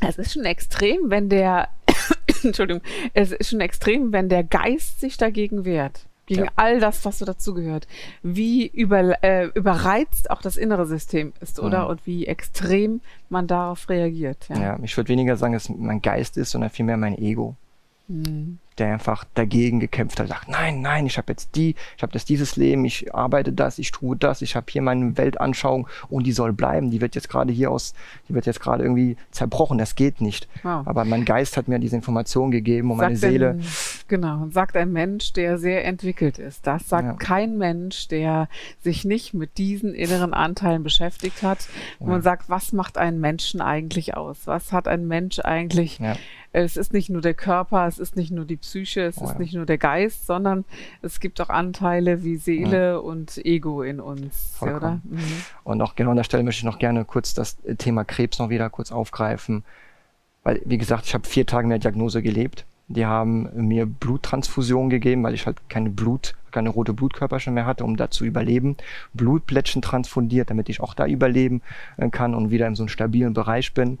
Es 0.00 0.18
ist 0.18 0.32
schon 0.32 0.44
extrem, 0.44 1.10
wenn 1.10 1.28
der, 1.28 1.68
Entschuldigung, 2.42 2.82
es 3.14 3.32
ist 3.32 3.50
schon 3.50 3.60
extrem, 3.60 4.12
wenn 4.12 4.28
der 4.28 4.42
Geist 4.42 5.00
sich 5.00 5.16
dagegen 5.16 5.64
wehrt. 5.64 6.06
Gegen 6.26 6.44
ja. 6.44 6.50
all 6.54 6.78
das, 6.78 7.04
was 7.04 7.18
so 7.18 7.24
dazugehört. 7.24 7.88
Wie 8.22 8.64
über, 8.68 9.20
äh, 9.24 9.46
überreizt 9.46 10.30
auch 10.30 10.42
das 10.42 10.56
innere 10.56 10.86
System 10.86 11.32
ist, 11.40 11.58
oder? 11.58 11.84
Mhm. 11.84 11.90
Und 11.90 12.06
wie 12.06 12.26
extrem 12.28 13.00
man 13.30 13.48
darauf 13.48 13.88
reagiert. 13.88 14.46
Ja, 14.48 14.60
ja 14.60 14.78
ich 14.80 14.96
würde 14.96 15.08
weniger 15.08 15.36
sagen, 15.36 15.54
dass 15.54 15.64
es 15.64 15.76
mein 15.76 16.00
Geist 16.02 16.36
ist, 16.36 16.52
sondern 16.52 16.70
vielmehr 16.70 16.96
mein 16.96 17.18
Ego. 17.18 17.56
Mhm. 18.06 18.58
Der 18.78 18.94
einfach 18.94 19.24
dagegen 19.34 19.80
gekämpft 19.80 20.20
hat, 20.20 20.28
sagt, 20.28 20.48
nein, 20.48 20.80
nein, 20.80 21.06
ich 21.06 21.18
habe 21.18 21.32
jetzt 21.32 21.54
die, 21.54 21.74
ich 21.96 22.02
habe 22.02 22.12
jetzt 22.14 22.28
dieses 22.28 22.56
Leben, 22.56 22.84
ich 22.84 23.14
arbeite 23.14 23.52
das, 23.52 23.78
ich 23.78 23.90
tue 23.90 24.16
das, 24.16 24.42
ich 24.42 24.56
habe 24.56 24.66
hier 24.70 24.82
meine 24.82 25.16
Weltanschauung 25.16 25.88
und 26.08 26.26
die 26.26 26.32
soll 26.32 26.52
bleiben. 26.52 26.90
Die 26.90 27.00
wird 27.00 27.14
jetzt 27.14 27.28
gerade 27.28 27.52
hier 27.52 27.70
aus, 27.70 27.94
die 28.28 28.34
wird 28.34 28.46
jetzt 28.46 28.60
gerade 28.60 28.82
irgendwie 28.84 29.16
zerbrochen. 29.30 29.78
Das 29.78 29.94
geht 29.94 30.20
nicht. 30.20 30.48
Wow. 30.62 30.86
Aber 30.86 31.04
mein 31.04 31.24
Geist 31.24 31.56
hat 31.56 31.68
mir 31.68 31.78
diese 31.78 31.96
Information 31.96 32.50
gegeben 32.50 32.90
und 32.90 32.98
sagt 32.98 33.06
meine 33.08 33.16
Seele. 33.16 33.50
Ein, 33.50 33.64
genau, 34.08 34.48
sagt 34.50 34.76
ein 34.76 34.92
Mensch, 34.92 35.32
der 35.32 35.58
sehr 35.58 35.84
entwickelt 35.84 36.38
ist. 36.38 36.66
Das 36.66 36.88
sagt 36.88 37.06
ja. 37.06 37.12
kein 37.14 37.58
Mensch, 37.58 38.08
der 38.08 38.48
sich 38.82 39.04
nicht 39.04 39.34
mit 39.34 39.58
diesen 39.58 39.94
inneren 39.94 40.32
Anteilen 40.32 40.82
beschäftigt 40.82 41.42
hat. 41.42 41.68
Wo 41.98 42.06
ja. 42.06 42.12
man 42.12 42.22
sagt, 42.22 42.48
was 42.48 42.72
macht 42.72 42.96
einen 42.96 43.20
Menschen 43.20 43.60
eigentlich 43.60 44.16
aus? 44.16 44.46
Was 44.46 44.72
hat 44.72 44.88
ein 44.88 45.06
Mensch 45.06 45.38
eigentlich? 45.40 45.98
Ja 45.98 46.16
es 46.52 46.76
ist 46.76 46.92
nicht 46.92 47.10
nur 47.10 47.22
der 47.22 47.34
Körper, 47.34 47.86
es 47.86 47.98
ist 47.98 48.16
nicht 48.16 48.32
nur 48.32 48.44
die 48.44 48.59
Psyche, 48.60 49.02
es 49.02 49.18
oh, 49.18 49.24
ist 49.24 49.32
ja. 49.32 49.38
nicht 49.38 49.54
nur 49.54 49.66
der 49.66 49.78
Geist, 49.78 50.26
sondern 50.26 50.64
es 51.02 51.20
gibt 51.20 51.40
auch 51.40 51.48
Anteile 51.48 52.22
wie 52.24 52.36
Seele 52.36 52.90
ja. 52.90 52.96
und 52.96 53.38
Ego 53.44 53.82
in 53.82 54.00
uns, 54.00 54.58
ja, 54.60 54.76
oder? 54.76 55.00
Mhm. 55.04 55.20
Und 55.64 55.82
auch 55.82 55.94
genau 55.94 56.10
an 56.10 56.16
der 56.16 56.24
Stelle 56.24 56.42
möchte 56.42 56.60
ich 56.60 56.64
noch 56.64 56.78
gerne 56.78 57.04
kurz 57.04 57.34
das 57.34 57.56
Thema 57.78 58.04
Krebs 58.04 58.38
noch 58.38 58.50
wieder 58.50 58.70
kurz 58.70 58.92
aufgreifen, 58.92 59.64
weil 60.42 60.60
wie 60.64 60.78
gesagt, 60.78 61.06
ich 61.06 61.14
habe 61.14 61.26
vier 61.26 61.46
Tage 61.46 61.66
mit 61.66 61.82
der 61.82 61.90
Diagnose 61.90 62.22
gelebt. 62.22 62.64
Die 62.88 63.06
haben 63.06 63.48
mir 63.54 63.86
Bluttransfusion 63.86 64.90
gegeben, 64.90 65.22
weil 65.22 65.34
ich 65.34 65.46
halt 65.46 65.58
keine 65.68 65.90
Blut, 65.90 66.34
keine 66.50 66.70
rote 66.70 66.92
Blutkörperchen 66.92 67.54
mehr 67.54 67.64
hatte, 67.64 67.84
um 67.84 67.96
da 67.96 68.10
zu 68.10 68.24
überleben. 68.24 68.76
Blutplättchen 69.14 69.80
transfundiert, 69.80 70.50
damit 70.50 70.68
ich 70.68 70.80
auch 70.80 70.94
da 70.94 71.06
überleben 71.06 71.62
äh, 71.98 72.10
kann 72.10 72.34
und 72.34 72.50
wieder 72.50 72.66
in 72.66 72.74
so 72.74 72.82
einem 72.82 72.88
stabilen 72.88 73.32
Bereich 73.32 73.74
bin. 73.74 73.98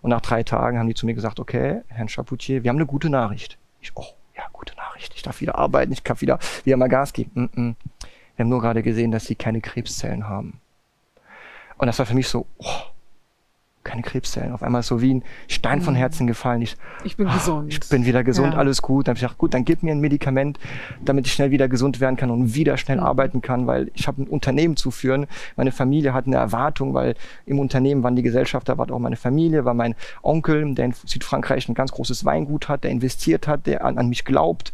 Und 0.00 0.10
nach 0.10 0.20
drei 0.20 0.42
Tagen 0.42 0.78
haben 0.78 0.88
die 0.88 0.94
zu 0.94 1.06
mir 1.06 1.14
gesagt, 1.14 1.38
okay, 1.38 1.82
Herrn 1.86 2.08
Chapoutier, 2.08 2.64
wir 2.64 2.70
haben 2.70 2.78
eine 2.78 2.86
gute 2.86 3.10
Nachricht. 3.10 3.58
Ich, 3.82 3.92
oh, 3.96 4.06
ja, 4.36 4.44
gute 4.52 4.74
Nachricht. 4.76 5.12
Ich 5.14 5.22
darf 5.22 5.40
wieder 5.40 5.56
arbeiten, 5.56 5.92
ich 5.92 6.04
kann 6.04 6.20
wieder, 6.20 6.38
wieder 6.64 6.76
mal 6.78 6.88
Gas 6.88 7.12
geben. 7.12 7.30
Mm 7.34 7.60
-mm. 7.60 7.74
Wir 8.36 8.44
haben 8.44 8.48
nur 8.48 8.62
gerade 8.62 8.82
gesehen, 8.82 9.10
dass 9.10 9.26
sie 9.26 9.34
keine 9.34 9.60
Krebszellen 9.60 10.28
haben. 10.28 10.60
Und 11.76 11.86
das 11.86 11.98
war 11.98 12.06
für 12.06 12.14
mich 12.14 12.28
so, 12.28 12.46
oh, 12.58 12.82
keine 13.84 14.02
Krebszellen. 14.02 14.52
Auf 14.52 14.62
einmal 14.62 14.82
so 14.82 15.00
wie 15.00 15.14
ein 15.14 15.24
Stein 15.48 15.82
von 15.82 15.94
mhm. 15.94 15.98
Herzen 15.98 16.26
gefallen. 16.26 16.62
Ich, 16.62 16.76
ich 17.04 17.16
bin 17.16 17.28
gesund. 17.28 17.72
Ich 17.72 17.88
bin 17.88 18.06
wieder 18.06 18.24
gesund, 18.24 18.54
ja. 18.54 18.58
alles 18.58 18.82
gut. 18.82 19.06
Dann 19.06 19.12
habe 19.12 19.18
ich 19.18 19.22
gesagt, 19.22 19.38
gut, 19.38 19.54
dann 19.54 19.64
gib 19.64 19.82
mir 19.82 19.92
ein 19.92 20.00
Medikament, 20.00 20.58
damit 21.04 21.26
ich 21.26 21.32
schnell 21.32 21.50
wieder 21.50 21.68
gesund 21.68 22.00
werden 22.00 22.16
kann 22.16 22.30
und 22.30 22.54
wieder 22.54 22.76
schnell 22.76 22.98
mhm. 22.98 23.04
arbeiten 23.04 23.42
kann, 23.42 23.66
weil 23.66 23.90
ich 23.94 24.06
habe 24.06 24.22
ein 24.22 24.28
Unternehmen 24.28 24.76
zu 24.76 24.90
führen. 24.90 25.26
Meine 25.56 25.72
Familie 25.72 26.14
hat 26.14 26.26
eine 26.26 26.36
Erwartung, 26.36 26.94
weil 26.94 27.14
im 27.46 27.58
Unternehmen 27.58 28.02
waren 28.02 28.16
die 28.16 28.22
Gesellschafter, 28.22 28.78
war 28.78 28.90
auch 28.90 28.98
meine 28.98 29.16
Familie, 29.16 29.64
war 29.64 29.74
mein 29.74 29.94
Onkel, 30.22 30.74
der 30.74 30.86
in 30.86 30.92
Südfrankreich 30.92 31.68
ein 31.68 31.74
ganz 31.74 31.92
großes 31.92 32.24
Weingut 32.24 32.68
hat, 32.68 32.84
der 32.84 32.90
investiert 32.90 33.48
hat, 33.48 33.66
der 33.66 33.84
an, 33.84 33.98
an 33.98 34.08
mich 34.08 34.24
glaubt. 34.24 34.72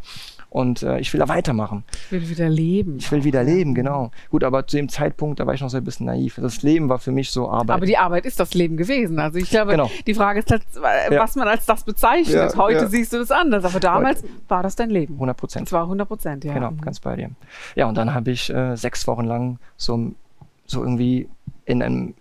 Und 0.49 0.81
äh, 0.81 0.99
ich 0.99 1.13
will 1.13 1.19
da 1.19 1.27
weitermachen. 1.27 1.83
Ich 1.91 2.11
will 2.11 2.29
wieder 2.29 2.49
leben. 2.49 2.97
Ich 2.97 3.11
will 3.11 3.23
wieder 3.23 3.43
leben, 3.43 3.75
genau. 3.75 4.11
Gut, 4.31 4.43
aber 4.43 4.65
zu 4.65 4.77
dem 4.77 4.89
Zeitpunkt, 4.89 5.39
da 5.39 5.45
war 5.45 5.53
ich 5.53 5.61
noch 5.61 5.69
so 5.69 5.77
ein 5.77 5.83
bisschen 5.83 6.07
naiv. 6.07 6.39
Das 6.41 6.63
Leben 6.63 6.89
war 6.89 6.97
für 6.97 7.11
mich 7.11 7.29
so 7.29 7.49
Arbeit. 7.49 7.77
Aber 7.77 7.85
die 7.85 7.97
Arbeit 7.97 8.25
ist 8.25 8.39
das 8.39 8.55
Leben 8.55 8.75
gewesen. 8.75 9.19
Also 9.19 9.37
ich 9.37 9.49
glaube, 9.49 9.71
genau. 9.71 9.91
die 10.07 10.13
Frage 10.15 10.39
ist, 10.39 10.49
halt, 10.49 10.63
was 11.09 11.35
man 11.35 11.47
als 11.47 11.67
das 11.67 11.83
bezeichnet. 11.83 12.53
Ja, 12.53 12.57
Heute 12.57 12.81
ja. 12.81 12.87
siehst 12.87 13.13
du 13.13 13.19
das 13.19 13.29
anders, 13.29 13.63
aber 13.63 13.79
damals 13.79 14.23
Heute. 14.23 14.33
war 14.47 14.63
das 14.63 14.75
dein 14.75 14.89
Leben. 14.89 15.13
100 15.15 15.37
Prozent. 15.37 15.67
Es 15.67 15.73
war 15.73 15.83
100 15.83 16.07
Prozent, 16.07 16.43
ja. 16.43 16.53
Genau, 16.53 16.71
ganz 16.81 16.99
bei 16.99 17.15
dir. 17.15 17.29
Ja, 17.75 17.87
und 17.87 17.95
dann 17.95 18.15
habe 18.15 18.31
ich 18.31 18.49
äh, 18.49 18.75
sechs 18.75 19.05
Wochen 19.05 19.25
lang 19.25 19.59
so, 19.77 20.13
so 20.65 20.81
irgendwie 20.81 21.29
in 21.65 21.83
einem 21.83 22.15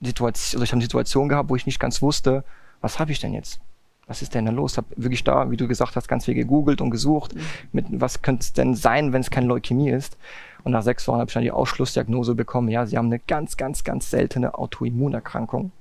Situation, 0.00 0.58
also 0.58 0.64
ich 0.64 0.70
habe 0.70 0.76
eine 0.76 0.84
Situation 0.84 1.28
gehabt, 1.28 1.50
wo 1.50 1.56
ich 1.56 1.66
nicht 1.66 1.78
ganz 1.78 2.00
wusste, 2.00 2.44
was 2.80 2.98
habe 2.98 3.12
ich 3.12 3.20
denn 3.20 3.34
jetzt? 3.34 3.60
Was 4.06 4.22
ist 4.22 4.34
denn 4.34 4.46
da 4.46 4.52
los? 4.52 4.76
Hab 4.76 4.86
wirklich 4.96 5.24
da, 5.24 5.50
wie 5.50 5.56
du 5.56 5.68
gesagt 5.68 5.96
hast, 5.96 6.08
ganz 6.08 6.24
viel 6.26 6.34
gegoogelt 6.34 6.80
und 6.80 6.90
gesucht, 6.90 7.34
mit 7.72 7.86
was 7.90 8.22
könnte 8.22 8.42
es 8.42 8.52
denn 8.52 8.74
sein, 8.74 9.12
wenn 9.12 9.20
es 9.20 9.30
keine 9.30 9.46
Leukämie 9.46 9.90
ist. 9.90 10.16
Und 10.62 10.72
nach 10.72 10.82
sechs 10.82 11.06
Wochen 11.08 11.18
habe 11.18 11.28
ich 11.28 11.34
dann 11.34 11.42
die 11.42 11.50
Ausschlussdiagnose 11.50 12.34
bekommen, 12.34 12.68
ja, 12.68 12.86
sie 12.86 12.96
haben 12.96 13.06
eine 13.06 13.18
ganz, 13.18 13.56
ganz, 13.56 13.84
ganz 13.84 14.10
seltene 14.10 14.54
Autoimmunerkrankung, 14.54 15.72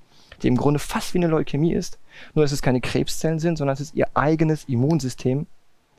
die 0.41 0.47
im 0.47 0.57
Grunde 0.57 0.79
fast 0.79 1.13
wie 1.13 1.19
eine 1.19 1.27
Leukämie 1.27 1.73
ist, 1.73 1.99
nur 2.33 2.43
dass 2.43 2.51
es 2.51 2.61
keine 2.61 2.81
Krebszellen 2.81 3.39
sind, 3.39 3.57
sondern 3.57 3.73
es 3.73 3.81
ist 3.81 3.95
ihr 3.95 4.07
eigenes 4.13 4.65
Immunsystem, 4.65 5.47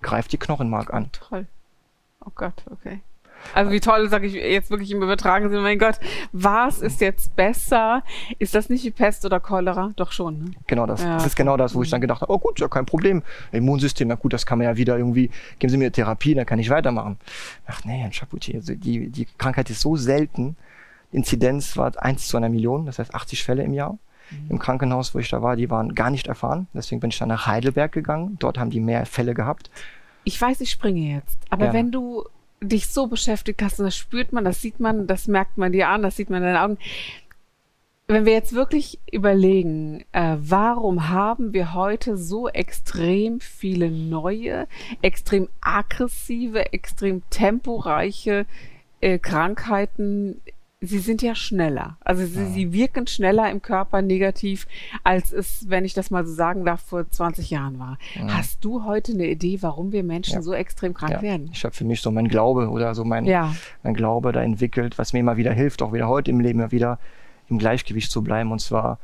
greift 0.03 0.33
die 0.33 0.39
Knochenmark 0.39 0.93
an. 0.93 1.11
Toll. 1.13 1.47
Oh 2.25 2.31
Gott, 2.35 2.65
okay. 2.71 3.01
Also 3.53 3.71
wie 3.71 3.81
toll, 3.81 4.09
sage 4.09 4.27
ich 4.27 4.35
jetzt 4.35 4.71
wirklich 4.71 4.91
im 4.91 5.03
übertragen 5.03 5.49
Sinne, 5.49 5.61
mein 5.61 5.79
Gott, 5.79 5.97
was 6.33 6.81
ist 6.81 7.01
jetzt 7.01 7.37
besser? 7.37 8.03
Ist 8.39 8.55
das 8.55 8.71
nicht 8.71 8.85
wie 8.85 8.91
Pest 8.91 9.25
oder 9.25 9.41
Cholera? 9.41 9.93
Doch 9.97 10.13
schon. 10.13 10.45
Ne? 10.45 10.51
Genau 10.67 10.87
das. 10.87 11.03
Ja. 11.03 11.15
Das 11.15 11.27
ist 11.27 11.37
genau 11.37 11.57
das, 11.57 11.75
wo 11.75 11.83
ich 11.83 11.91
dann 11.91 12.01
gedacht 12.01 12.23
habe, 12.23 12.33
oh 12.33 12.39
gut, 12.39 12.61
ja 12.61 12.69
kein 12.69 12.87
Problem. 12.87 13.23
Immunsystem, 13.53 14.09
ja 14.09 14.17
gut, 14.17 14.33
das 14.33 14.47
kann 14.47 14.59
man 14.59 14.67
ja 14.67 14.77
wieder 14.77 14.97
irgendwie, 14.97 15.31
geben 15.59 15.71
Sie 15.71 15.77
mir 15.77 15.93
Therapie, 15.93 16.35
dann 16.35 16.47
kann 16.47 16.59
ich 16.59 16.71
weitermachen. 16.71 17.19
Ach 17.67 17.85
nee, 17.85 17.99
Herr 17.99 18.11
Chapoutier, 18.11 18.57
also 18.57 18.75
die, 18.75 19.09
die 19.09 19.27
Krankheit 19.39 19.71
ist 19.71 19.81
so 19.81 19.97
selten. 19.97 20.57
Inzidenz 21.13 21.77
war 21.77 21.93
eins 22.03 22.27
zu 22.27 22.37
einer 22.37 22.49
Million, 22.49 22.87
das 22.87 22.99
heißt 22.99 23.15
80 23.15 23.45
Fälle 23.45 23.63
im 23.63 23.73
Jahr. 23.73 23.99
Mhm. 24.31 24.51
Im 24.51 24.59
Krankenhaus, 24.59 25.15
wo 25.15 25.19
ich 25.19 25.29
da 25.29 25.43
war, 25.43 25.57
die 25.57 25.71
waren 25.71 25.95
gar 25.95 26.11
nicht 26.11 26.27
erfahren. 26.27 26.67
Deswegen 26.75 27.01
bin 27.01 27.11
ich 27.11 27.19
dann 27.19 27.29
nach 27.29 27.47
Heidelberg 27.47 27.93
gegangen. 27.93 28.37
Dort 28.41 28.59
haben 28.59 28.71
die 28.71 28.81
mehr 28.81 29.07
Fälle 29.07 29.35
gehabt. 29.35 29.71
Ich 30.25 30.41
weiß, 30.41 30.61
ich 30.61 30.71
springe 30.71 31.15
jetzt. 31.15 31.39
Aber 31.51 31.67
ja. 31.67 31.73
wenn 31.73 31.91
du 31.91 32.25
dich 32.65 32.89
so 32.89 33.07
beschäftigt 33.07 33.63
hast, 33.63 33.79
und 33.79 33.87
das 33.87 33.97
spürt 33.97 34.33
man, 34.33 34.45
das 34.45 34.61
sieht 34.61 34.81
man, 34.81 35.07
das 35.07 35.29
merkt 35.29 35.59
man 35.59 35.73
dir 35.73 35.89
an, 35.89 36.03
das 36.03 36.17
sieht 36.17 36.31
man 36.31 36.43
in 36.43 36.49
deinen 36.53 36.63
Augen. 36.63 36.79
Wenn 38.07 38.27
wir 38.27 38.35
jetzt 38.35 38.53
wirklich 38.53 38.99
überlegen, 39.11 40.05
äh, 40.13 40.37
warum 40.39 41.09
haben 41.09 41.55
wir 41.55 41.73
heute 41.73 42.19
so 42.19 42.49
extrem 42.49 43.41
viele 43.41 43.91
neue, 43.91 44.69
extrem 45.01 45.49
aggressive, 45.63 46.73
extrem 46.75 47.23
temporeiche 47.31 48.45
äh, 49.01 49.19
Krankheiten 49.19 50.43
sie 50.87 50.99
sind 50.99 51.23
ja 51.23 51.35
schneller. 51.35 51.97
Also 52.01 52.25
sie, 52.25 52.41
ja. 52.41 52.47
sie, 52.47 52.73
wirken 52.73 53.07
schneller 53.07 53.51
im 53.51 53.63
Körper 53.63 54.03
negativ, 54.03 54.67
als 55.03 55.33
es, 55.33 55.69
wenn 55.69 55.85
ich 55.85 55.95
das 55.95 56.11
mal 56.11 56.27
so 56.27 56.33
sagen 56.33 56.65
darf, 56.65 56.81
vor 56.81 57.09
20 57.09 57.51
Jahren 57.51 57.79
war. 57.79 57.99
Ja. 58.15 58.35
Hast 58.35 58.65
du 58.65 58.85
heute 58.85 59.13
eine 59.13 59.27
Idee, 59.27 59.59
warum 59.61 59.93
wir 59.93 60.03
Menschen 60.03 60.35
ja. 60.35 60.43
so 60.43 60.53
extrem 60.53 60.95
krank 60.95 61.23
werden? 61.23 61.51
Ich 61.53 61.65
habe 61.65 61.75
für 61.75 61.85
mich 61.85 62.01
so 62.01 62.11
mein 62.11 62.29
Glaube 62.29 62.69
oder 62.69 62.95
so 62.95 63.05
mein, 63.05 63.25
mein 63.83 63.95
Glaube 63.95 64.33
da 64.33 64.43
entwickelt, 64.43 64.99
was 64.99 65.13
mir 65.13 65.21
immer 65.21 65.37
wieder 65.37 65.53
hilft, 65.53 65.83
auch 65.83 65.93
wieder 65.93 66.09
heute 66.09 66.31
im 66.31 66.41
Leben 66.41 66.61
immer 66.61 66.73
wieder 66.73 66.99
im 67.49 67.59
Gleichgewicht 67.59 68.11
zu 68.11 68.23
bleiben. 68.23 68.53
Und 68.53 68.61
zwar, 68.61 68.99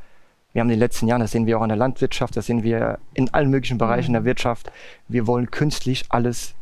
wir 0.53 0.61
haben 0.61 0.67
in 0.67 0.75
den 0.75 0.79
letzten 0.79 1.07
Jahren, 1.07 1.21
das 1.21 1.31
sehen 1.31 1.45
wir 1.45 1.59
auch 1.59 1.63
in 1.63 1.69
der 1.69 1.77
Landwirtschaft, 1.77 2.35
das 2.35 2.45
sehen 2.45 2.63
wir 2.63 2.99
in 3.13 3.33
allen 3.33 3.49
möglichen 3.49 3.77
Bereichen 3.77 4.11
mhm. 4.11 4.15
der 4.15 4.25
Wirtschaft, 4.25 4.71
wir 5.07 5.27
wollen 5.27 5.51
künstlich 5.51 6.05
alles 6.09 6.55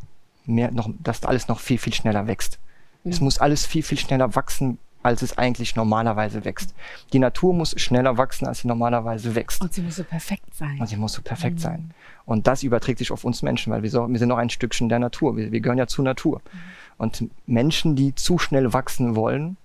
mehr, 0.46 0.70
noch, 0.70 0.90
dass 0.98 1.24
alles 1.24 1.48
noch 1.48 1.60
viel, 1.60 1.78
viel 1.78 1.94
schneller 1.94 2.26
wächst. 2.26 2.58
Es 3.02 3.20
muss 3.20 3.38
alles 3.38 3.64
viel, 3.64 3.82
viel 3.82 3.98
schneller 3.98 4.34
wachsen, 4.34 4.78
als 5.02 5.22
es 5.22 5.38
eigentlich 5.38 5.76
normalerweise 5.76 6.44
wächst. 6.44 6.74
Die 7.12 7.18
Natur 7.18 7.54
muss 7.54 7.74
schneller 7.80 8.18
wachsen, 8.18 8.46
als 8.46 8.60
sie 8.60 8.68
normalerweise 8.68 9.34
wächst. 9.34 9.62
Und 9.62 9.72
sie 9.72 9.82
muss 9.82 9.96
so 9.96 10.04
perfekt 10.04 10.54
sein. 10.54 10.78
Und 10.78 10.86
sie 10.86 10.96
muss 10.96 11.14
so 11.14 11.22
perfekt 11.22 11.56
mhm. 11.56 11.60
sein. 11.60 11.90
Und 12.26 12.46
das 12.46 12.62
überträgt 12.62 12.98
sich 12.98 13.10
auf 13.10 13.24
uns 13.24 13.42
Menschen, 13.42 13.72
weil 13.72 13.82
wir, 13.82 13.90
so, 13.90 14.08
wir 14.08 14.18
sind 14.18 14.28
noch 14.28 14.38
ein 14.38 14.50
Stückchen 14.50 14.88
der 14.88 14.98
Natur. 14.98 15.36
Wir, 15.36 15.52
wir 15.52 15.60
gehören 15.60 15.78
ja 15.78 15.86
zur 15.86 16.04
Natur. 16.04 16.40
Mhm. 16.44 16.58
Und 16.98 17.30
Menschen, 17.46 17.96
die 17.96 18.14
zu 18.14 18.38
schnell 18.38 18.72
wachsen 18.72 19.16
wollen, 19.16 19.56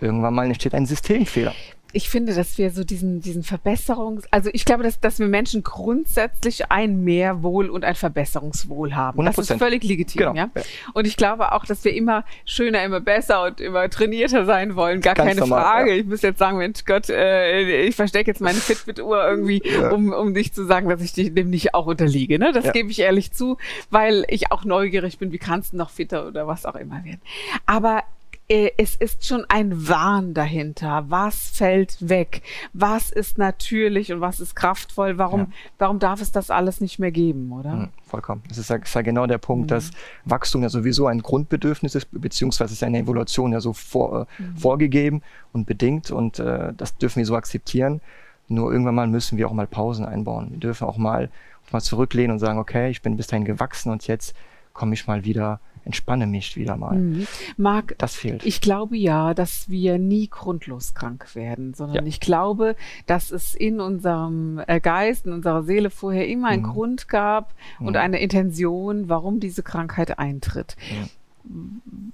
irgendwann 0.00 0.34
mal 0.34 0.46
entsteht 0.46 0.74
ein 0.74 0.84
Systemfehler 0.84 1.54
ich 1.92 2.08
finde, 2.08 2.34
dass 2.34 2.58
wir 2.58 2.70
so 2.70 2.84
diesen, 2.84 3.20
diesen 3.20 3.42
Verbesserungs-, 3.42 4.24
also 4.30 4.50
ich 4.52 4.64
glaube, 4.64 4.82
dass, 4.82 5.00
dass 5.00 5.18
wir 5.18 5.26
Menschen 5.26 5.62
grundsätzlich 5.62 6.70
ein 6.70 7.04
Mehrwohl 7.04 7.68
und 7.68 7.84
ein 7.84 7.94
Verbesserungswohl 7.94 8.94
haben. 8.94 9.20
100%. 9.20 9.24
Das 9.24 9.38
ist 9.38 9.58
völlig 9.58 9.84
legitim, 9.84 10.18
genau. 10.18 10.34
ja? 10.34 10.50
Und 10.94 11.06
ich 11.06 11.16
glaube 11.16 11.52
auch, 11.52 11.64
dass 11.64 11.84
wir 11.84 11.94
immer 11.94 12.24
schöner, 12.44 12.82
immer 12.84 13.00
besser 13.00 13.44
und 13.44 13.60
immer 13.60 13.88
trainierter 13.90 14.44
sein 14.46 14.76
wollen. 14.76 15.00
Gar 15.00 15.14
Ganz 15.14 15.28
keine 15.28 15.40
normal, 15.40 15.62
Frage. 15.62 15.90
Ja. 15.90 15.96
Ich 15.96 16.06
muss 16.06 16.22
jetzt 16.22 16.38
sagen, 16.38 16.58
Mensch 16.58 16.84
Gott, 16.84 17.08
äh, 17.10 17.86
ich 17.86 17.96
verstecke 17.96 18.30
jetzt 18.30 18.40
meine 18.40 18.58
Fitbit-Uhr 18.58 19.24
irgendwie, 19.24 19.62
ja. 19.64 19.90
um, 19.90 20.12
um 20.12 20.32
nicht 20.32 20.54
zu 20.54 20.64
sagen, 20.64 20.88
dass 20.88 21.02
ich 21.02 21.12
dem 21.12 21.50
nicht 21.50 21.74
auch 21.74 21.86
unterliege. 21.86 22.38
Ne? 22.38 22.52
Das 22.52 22.66
ja. 22.66 22.72
gebe 22.72 22.90
ich 22.90 23.00
ehrlich 23.00 23.32
zu, 23.32 23.58
weil 23.90 24.24
ich 24.28 24.50
auch 24.50 24.64
neugierig 24.64 25.18
bin, 25.18 25.32
wie 25.32 25.38
kannst 25.38 25.72
du 25.72 25.76
noch 25.76 25.90
fitter 25.90 26.26
oder 26.26 26.46
was 26.46 26.64
auch 26.64 26.76
immer 26.76 27.04
werden. 27.04 27.20
Aber 27.66 28.02
es 28.48 28.96
ist 28.96 29.24
schon 29.24 29.44
ein 29.48 29.88
Wahn 29.88 30.34
dahinter. 30.34 31.06
Was 31.08 31.48
fällt 31.48 31.96
weg? 32.08 32.42
Was 32.72 33.10
ist 33.10 33.38
natürlich 33.38 34.12
und 34.12 34.20
was 34.20 34.40
ist 34.40 34.54
kraftvoll? 34.54 35.16
Warum, 35.16 35.40
ja. 35.40 35.46
warum 35.78 35.98
darf 35.98 36.20
es 36.20 36.32
das 36.32 36.50
alles 36.50 36.80
nicht 36.80 36.98
mehr 36.98 37.12
geben, 37.12 37.52
oder? 37.52 37.72
Mhm, 37.72 37.88
vollkommen. 38.04 38.42
Das 38.48 38.58
ist 38.58 38.68
ja, 38.68 38.76
ist 38.76 38.94
ja, 38.94 39.02
genau 39.02 39.26
der 39.26 39.38
Punkt, 39.38 39.66
mhm. 39.66 39.68
dass 39.68 39.90
Wachstum 40.24 40.62
ja 40.62 40.68
sowieso 40.68 41.06
ein 41.06 41.22
Grundbedürfnis 41.22 41.94
ist, 41.94 42.08
beziehungsweise 42.10 42.74
ist 42.74 42.82
eine 42.82 42.98
Evolution 42.98 43.52
ja 43.52 43.60
so 43.60 43.72
vor, 43.72 44.26
äh, 44.38 44.42
mhm. 44.42 44.56
vorgegeben 44.56 45.22
und 45.52 45.66
bedingt 45.66 46.10
und 46.10 46.38
äh, 46.38 46.74
das 46.76 46.96
dürfen 46.96 47.20
wir 47.20 47.26
so 47.26 47.36
akzeptieren. 47.36 48.00
Nur 48.48 48.70
irgendwann 48.70 48.96
mal 48.96 49.06
müssen 49.06 49.38
wir 49.38 49.48
auch 49.48 49.52
mal 49.54 49.66
Pausen 49.66 50.04
einbauen. 50.04 50.50
Wir 50.50 50.58
dürfen 50.58 50.86
auch 50.86 50.98
mal, 50.98 51.30
mal 51.70 51.80
zurücklehnen 51.80 52.32
und 52.32 52.38
sagen, 52.38 52.58
okay, 52.58 52.90
ich 52.90 53.00
bin 53.00 53.16
bis 53.16 53.28
dahin 53.28 53.46
gewachsen 53.46 53.90
und 53.90 54.06
jetzt 54.06 54.34
komme 54.74 54.94
ich 54.94 55.06
mal 55.06 55.24
wieder 55.24 55.60
entspanne 55.84 56.26
mich 56.26 56.56
wieder 56.56 56.76
mal. 56.76 56.96
Mhm. 56.96 57.26
Marc, 57.56 57.96
das 57.98 58.14
fehlt. 58.14 58.44
Ich 58.46 58.60
glaube 58.60 58.96
ja, 58.96 59.34
dass 59.34 59.68
wir 59.68 59.98
nie 59.98 60.28
grundlos 60.28 60.94
krank 60.94 61.34
werden, 61.34 61.74
sondern 61.74 62.04
ja. 62.04 62.08
ich 62.08 62.20
glaube, 62.20 62.76
dass 63.06 63.30
es 63.30 63.54
in 63.54 63.80
unserem 63.80 64.62
äh, 64.66 64.80
Geist, 64.80 65.26
in 65.26 65.32
unserer 65.32 65.62
Seele 65.62 65.90
vorher 65.90 66.28
immer 66.28 66.48
einen 66.48 66.62
mhm. 66.62 66.72
Grund 66.72 67.08
gab 67.08 67.54
und 67.80 67.90
mhm. 67.90 67.96
eine 67.96 68.20
Intention, 68.20 69.08
warum 69.08 69.40
diese 69.40 69.62
Krankheit 69.62 70.18
eintritt. 70.18 70.76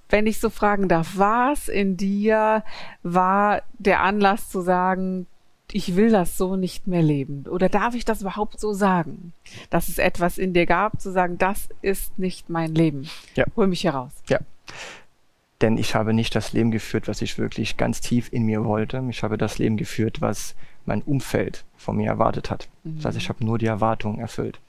Wenn 0.08 0.26
ich 0.26 0.40
so 0.40 0.48
fragen 0.48 0.88
darf, 0.88 1.12
was 1.16 1.68
in 1.68 1.96
dir 1.96 2.64
war 3.02 3.62
der 3.78 4.02
Anlass 4.02 4.48
zu 4.48 4.62
sagen, 4.62 5.26
ich 5.72 5.96
will 5.96 6.10
das 6.10 6.36
so 6.36 6.56
nicht 6.56 6.86
mehr 6.86 7.02
leben? 7.02 7.44
Oder 7.48 7.68
darf 7.68 7.94
ich 7.94 8.04
das 8.04 8.22
überhaupt 8.22 8.58
so 8.58 8.72
sagen? 8.72 9.32
Dass 9.70 9.88
es 9.88 9.98
etwas 9.98 10.38
in 10.38 10.54
dir 10.54 10.66
gab, 10.66 11.00
zu 11.00 11.12
sagen, 11.12 11.38
das 11.38 11.68
ist 11.82 12.18
nicht 12.18 12.48
mein 12.48 12.74
Leben. 12.74 13.08
Ja. 13.34 13.44
Hol 13.56 13.66
mich 13.66 13.84
heraus. 13.84 14.12
Ja. 14.28 14.38
Denn 15.60 15.76
ich 15.76 15.94
habe 15.94 16.14
nicht 16.14 16.34
das 16.34 16.52
Leben 16.52 16.70
geführt, 16.70 17.08
was 17.08 17.20
ich 17.20 17.36
wirklich 17.36 17.76
ganz 17.76 18.00
tief 18.00 18.32
in 18.32 18.44
mir 18.44 18.64
wollte. 18.64 19.04
Ich 19.10 19.22
habe 19.22 19.36
das 19.36 19.58
Leben 19.58 19.76
geführt, 19.76 20.20
was 20.20 20.54
mein 20.86 21.02
Umfeld 21.02 21.64
von 21.76 21.96
mir 21.96 22.08
erwartet 22.08 22.50
hat. 22.50 22.68
Mhm. 22.84 22.96
Das 22.96 23.06
heißt, 23.06 23.18
ich 23.18 23.28
habe 23.28 23.44
nur 23.44 23.58
die 23.58 23.66
Erwartungen 23.66 24.20
erfüllt. 24.20 24.60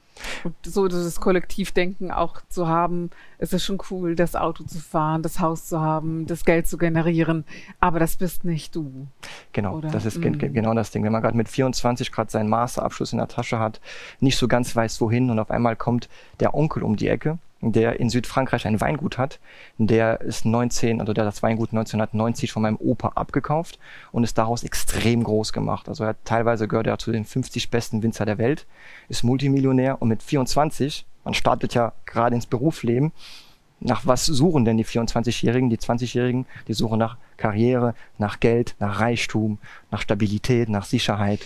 Und 0.43 0.55
so 0.65 0.88
das 0.88 1.19
Kollektivdenken 1.19 2.11
auch 2.11 2.41
zu 2.49 2.67
haben, 2.67 3.09
es 3.38 3.53
ist 3.53 3.63
schon 3.63 3.79
cool, 3.89 4.15
das 4.15 4.35
Auto 4.35 4.63
zu 4.63 4.79
fahren, 4.79 5.21
das 5.21 5.39
Haus 5.39 5.67
zu 5.67 5.79
haben, 5.79 6.25
das 6.25 6.45
Geld 6.45 6.67
zu 6.67 6.77
generieren, 6.77 7.45
aber 7.79 7.99
das 7.99 8.17
bist 8.17 8.43
nicht 8.43 8.75
du. 8.75 9.07
Genau, 9.53 9.77
oder? 9.77 9.89
das 9.89 10.05
ist 10.05 10.19
mm. 10.19 10.38
genau 10.53 10.73
das 10.73 10.91
Ding. 10.91 11.03
Wenn 11.03 11.11
man 11.11 11.21
gerade 11.21 11.38
mit 11.38 11.49
24 11.49 12.11
Grad 12.11 12.31
seinen 12.31 12.49
Masterabschluss 12.49 13.11
in 13.11 13.17
der 13.17 13.27
Tasche 13.27 13.59
hat, 13.59 13.79
nicht 14.19 14.38
so 14.38 14.47
ganz 14.47 14.75
weiß 14.75 14.99
wohin 15.01 15.29
und 15.29 15.39
auf 15.39 15.51
einmal 15.51 15.75
kommt 15.75 16.09
der 16.39 16.53
Onkel 16.53 16.83
um 16.83 16.95
die 16.95 17.07
Ecke 17.07 17.38
der 17.62 18.00
in 18.00 18.10
Südfrankreich 18.10 18.66
ein 18.66 18.80
Weingut 18.80 19.18
hat. 19.18 19.39
Der 19.78 20.22
ist 20.22 20.46
19, 20.46 21.01
also 21.01 21.13
der 21.13 21.25
hat 21.25 21.34
das 21.34 21.44
Weingut 21.44 21.70
1990 21.70 22.51
von 22.51 22.62
meinem 22.62 22.78
Opa 22.78 23.10
abgekauft 23.16 23.80
und 24.12 24.24
ist 24.24 24.38
daraus 24.38 24.63
extrem 24.63 25.24
groß 25.24 25.54
gemacht. 25.54 25.89
Also 25.89 26.04
er 26.04 26.10
hat, 26.10 26.18
teilweise 26.25 26.68
gehört 26.68 26.88
er 26.88 26.98
zu 26.98 27.12
den 27.12 27.25
50 27.25 27.70
besten 27.70 28.04
Winzer 28.04 28.25
der 28.25 28.38
Welt, 28.38 28.66
ist 29.10 29.24
Multimillionär 29.24 30.01
und 30.01 30.08
mit 30.08 30.24
24, 30.24 31.06
man 31.24 31.34
startet 31.34 31.74
ja 31.74 31.94
gerade 32.06 32.36
ins 32.36 32.46
Berufsleben, 32.46 33.12
nach 33.82 34.06
was 34.06 34.25
suchen 34.25 34.66
denn 34.66 34.78
die 34.78 34.86
24-Jährigen, 34.86 35.70
die 35.70 35.78
20-Jährigen? 35.78 36.46
Die 36.68 36.74
suchen 36.74 37.00
nach 37.00 37.18
Karriere, 37.39 37.96
nach 38.17 38.39
Geld, 38.39 38.75
nach 38.79 39.00
Reichtum, 39.00 39.58
nach 39.91 40.01
Stabilität, 40.01 40.69
nach 40.69 40.86
Sicherheit. 40.86 41.39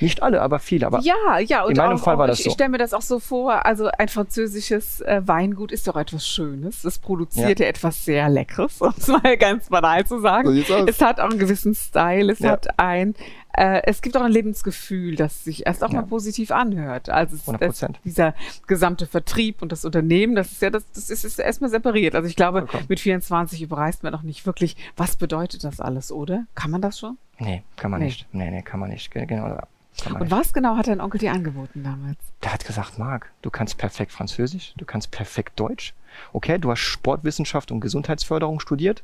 Nicht 0.00 0.22
alle, 0.22 0.40
aber 0.40 0.58
viele. 0.60 0.86
Aber 0.86 1.00
ja, 1.00 1.38
ja. 1.38 1.64
Und 1.64 1.72
in 1.72 1.76
meinem 1.76 1.96
auch, 1.96 2.04
Fall 2.04 2.18
war 2.18 2.26
das 2.26 2.38
ich, 2.38 2.44
so. 2.44 2.50
Ich 2.50 2.54
stelle 2.54 2.70
mir 2.70 2.78
das 2.78 2.94
auch 2.94 3.02
so 3.02 3.18
vor. 3.18 3.66
Also 3.66 3.88
ein 3.98 4.08
französisches 4.08 5.00
äh, 5.02 5.20
Weingut 5.26 5.72
ist 5.72 5.86
doch 5.88 5.96
etwas 5.96 6.26
Schönes. 6.26 6.84
Es 6.84 6.98
produziert 6.98 7.58
ja, 7.58 7.66
ja 7.66 7.70
etwas 7.70 8.04
sehr 8.04 8.28
Leckeres, 8.28 8.80
um 8.80 8.94
es 8.96 9.08
mal 9.08 9.36
ganz 9.36 9.68
banal 9.68 10.06
zu 10.06 10.20
sagen. 10.20 10.48
So 10.66 10.86
es 10.86 11.02
hat 11.02 11.20
auch 11.20 11.30
einen 11.30 11.38
gewissen 11.38 11.74
Style. 11.74 12.32
Es 12.32 12.38
ja. 12.38 12.52
hat 12.52 12.78
ein 12.78 13.14
äh, 13.52 13.82
es 13.84 14.00
gibt 14.00 14.16
auch 14.16 14.22
ein 14.22 14.30
Lebensgefühl, 14.30 15.16
das 15.16 15.44
sich 15.44 15.66
erst 15.66 15.82
auch 15.82 15.90
ja. 15.90 16.00
mal 16.00 16.06
positiv 16.06 16.50
anhört. 16.52 17.10
Also 17.10 17.36
es, 17.36 17.60
es, 17.60 17.86
dieser 18.04 18.34
gesamte 18.66 19.06
Vertrieb 19.06 19.60
und 19.60 19.72
das 19.72 19.84
Unternehmen, 19.84 20.36
das 20.36 20.52
ist 20.52 20.62
ja, 20.62 20.70
das, 20.70 20.84
das 20.94 21.10
ist, 21.10 21.24
ist 21.24 21.38
erstmal 21.38 21.68
separiert. 21.68 22.14
Also 22.14 22.28
ich 22.28 22.36
glaube, 22.36 22.60
Vollkommen. 22.60 22.86
mit 22.88 23.00
24 23.00 23.60
überreißt 23.62 24.02
man 24.02 24.12
noch 24.12 24.22
nicht 24.22 24.46
wirklich, 24.46 24.76
was 24.96 25.16
bedeutet 25.16 25.39
das 25.48 25.80
alles, 25.80 26.12
oder? 26.12 26.46
Kann 26.54 26.70
man 26.70 26.82
das 26.82 26.98
schon? 26.98 27.18
Nee, 27.38 27.62
kann 27.76 27.90
man 27.90 28.00
nee. 28.00 28.06
nicht. 28.06 28.26
Nee, 28.32 28.50
nee, 28.50 28.62
kann 28.62 28.80
man 28.80 28.90
nicht. 28.90 29.10
Genau. 29.10 29.58
Und 30.06 30.20
nicht. 30.20 30.30
was 30.30 30.52
genau 30.52 30.76
hat 30.76 30.86
dein 30.86 31.00
Onkel 31.00 31.18
dir 31.18 31.32
angeboten 31.32 31.82
damals? 31.82 32.18
Der 32.42 32.52
hat 32.52 32.64
gesagt, 32.64 32.98
Marc, 32.98 33.30
du 33.42 33.50
kannst 33.50 33.76
perfekt 33.78 34.12
Französisch, 34.12 34.72
du 34.76 34.84
kannst 34.84 35.10
perfekt 35.10 35.58
Deutsch. 35.58 35.94
Okay, 36.32 36.58
du 36.58 36.70
hast 36.70 36.80
Sportwissenschaft 36.80 37.70
und 37.70 37.80
Gesundheitsförderung 37.80 38.60
studiert, 38.60 39.02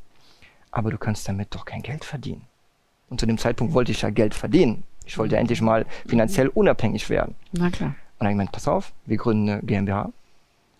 aber 0.71 0.91
du 0.91 0.99
kannst 0.99 1.29
damit 1.29 1.55
doch 1.55 1.65
kein 1.65 1.83
Geld 1.83 2.05
verdienen. 2.05 2.43
Und 3.09 3.21
zu 3.21 3.27
dem 3.27 3.39
Zeitpunkt 3.39 3.75
wollte 3.75 3.93
ich 3.93 4.03
ja 4.03 4.11
Geld 4.11 4.35
verdienen. 4.35 4.85
Ich 5.05 5.19
wollte 5.19 5.37
ja 5.37 5.41
endlich 5.41 5.61
mal 5.61 5.87
finanziell 6.07 6.49
unabhängig 6.49 7.09
werden. 7.09 7.37
Na 7.53 7.71
klar. 7.71 7.91
Und 7.91 7.97
dann 8.21 8.27
habe 8.27 8.31
ich 8.31 8.35
gemeint, 8.35 8.53
pass 8.53 8.69
auf, 8.69 8.93
wir 9.05 9.17
gründen 9.17 9.49
eine 9.49 9.63
GmbH. 9.63 10.11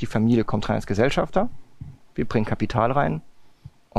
Die 0.01 0.07
Familie 0.07 0.45
kommt 0.45 0.69
rein 0.69 0.77
als 0.77 0.87
Gesellschafter. 0.87 1.49
Wir 2.15 2.25
bringen 2.25 2.47
Kapital 2.47 2.93
rein 2.93 3.23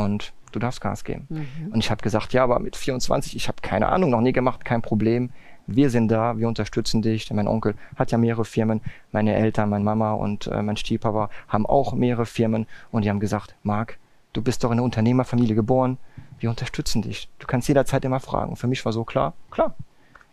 und 0.05 0.33
du 0.51 0.59
darfst 0.59 0.81
Gas 0.81 1.03
geben. 1.03 1.27
Mhm. 1.29 1.73
Und 1.73 1.79
ich 1.79 1.91
habe 1.91 2.01
gesagt, 2.01 2.33
ja, 2.33 2.43
aber 2.43 2.59
mit 2.59 2.75
24, 2.75 3.35
ich 3.35 3.47
habe 3.47 3.61
keine 3.61 3.89
Ahnung, 3.89 4.09
noch 4.09 4.21
nie 4.21 4.33
gemacht, 4.33 4.65
kein 4.65 4.81
Problem. 4.81 5.29
Wir 5.69 5.89
sind 5.89 6.07
da, 6.07 6.37
wir 6.37 6.47
unterstützen 6.47 7.01
dich. 7.01 7.27
Denn 7.27 7.35
mein 7.35 7.47
Onkel 7.47 7.75
hat 7.97 8.11
ja 8.11 8.17
mehrere 8.17 8.45
Firmen. 8.45 8.79
Meine 9.11 9.35
Eltern, 9.35 9.69
meine 9.69 9.83
Mama 9.83 10.13
und 10.13 10.47
äh, 10.47 10.61
mein 10.61 10.77
Stiefpapa 10.77 11.29
haben 11.49 11.65
auch 11.65 11.93
mehrere 11.93 12.25
Firmen. 12.25 12.67
Und 12.91 13.03
die 13.03 13.09
haben 13.09 13.19
gesagt, 13.19 13.55
Marc, 13.63 13.97
du 14.31 14.41
bist 14.41 14.63
doch 14.63 14.69
in 14.69 14.75
einer 14.75 14.83
Unternehmerfamilie 14.83 15.55
geboren 15.55 15.97
wir 16.39 16.49
unterstützen 16.49 17.01
dich. 17.01 17.29
Du 17.39 17.47
kannst 17.47 17.67
jederzeit 17.67 18.03
immer 18.05 18.19
fragen. 18.19 18.55
Für 18.55 18.67
mich 18.67 18.83
war 18.85 18.93
so 18.93 19.03
klar, 19.03 19.33
klar. 19.51 19.75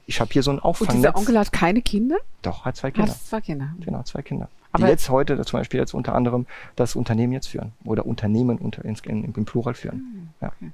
Ich 0.07 0.21
habe 0.21 0.31
hier 0.33 0.43
so 0.43 0.51
ein 0.51 0.61
Auffangnetz. 0.61 0.95
Und 0.95 1.03
dieser 1.03 1.17
Onkel 1.17 1.39
hat 1.39 1.53
keine 1.53 1.81
Kinder? 1.81 2.17
Doch, 2.43 2.65
hat 2.65 2.77
zwei 2.77 2.91
Kinder. 2.91 3.11
Hat 3.11 3.19
zwei 3.19 3.41
Kinder. 3.41 3.75
Genau, 3.81 4.03
zwei 4.03 4.23
Kinder. 4.23 4.49
Aber 4.75 4.87
die 4.87 4.91
jetzt 4.91 5.09
heute 5.09 5.41
zum 5.45 5.61
Beispiel 5.61 5.79
jetzt 5.79 5.95
unter 5.95 6.15
anderem 6.15 6.47
das 6.77 6.97
Unternehmen 6.97 7.33
jetzt 7.33 7.47
führen 7.47 7.73
oder 7.85 8.07
Unternehmen 8.07 8.59
unter, 8.59 8.85
in, 8.85 8.97
in, 9.05 9.25
im 9.33 9.45
Plural 9.45 9.75
führen. 9.75 10.33
Ah, 10.41 10.47
okay. 10.47 10.67
Ja. 10.67 10.71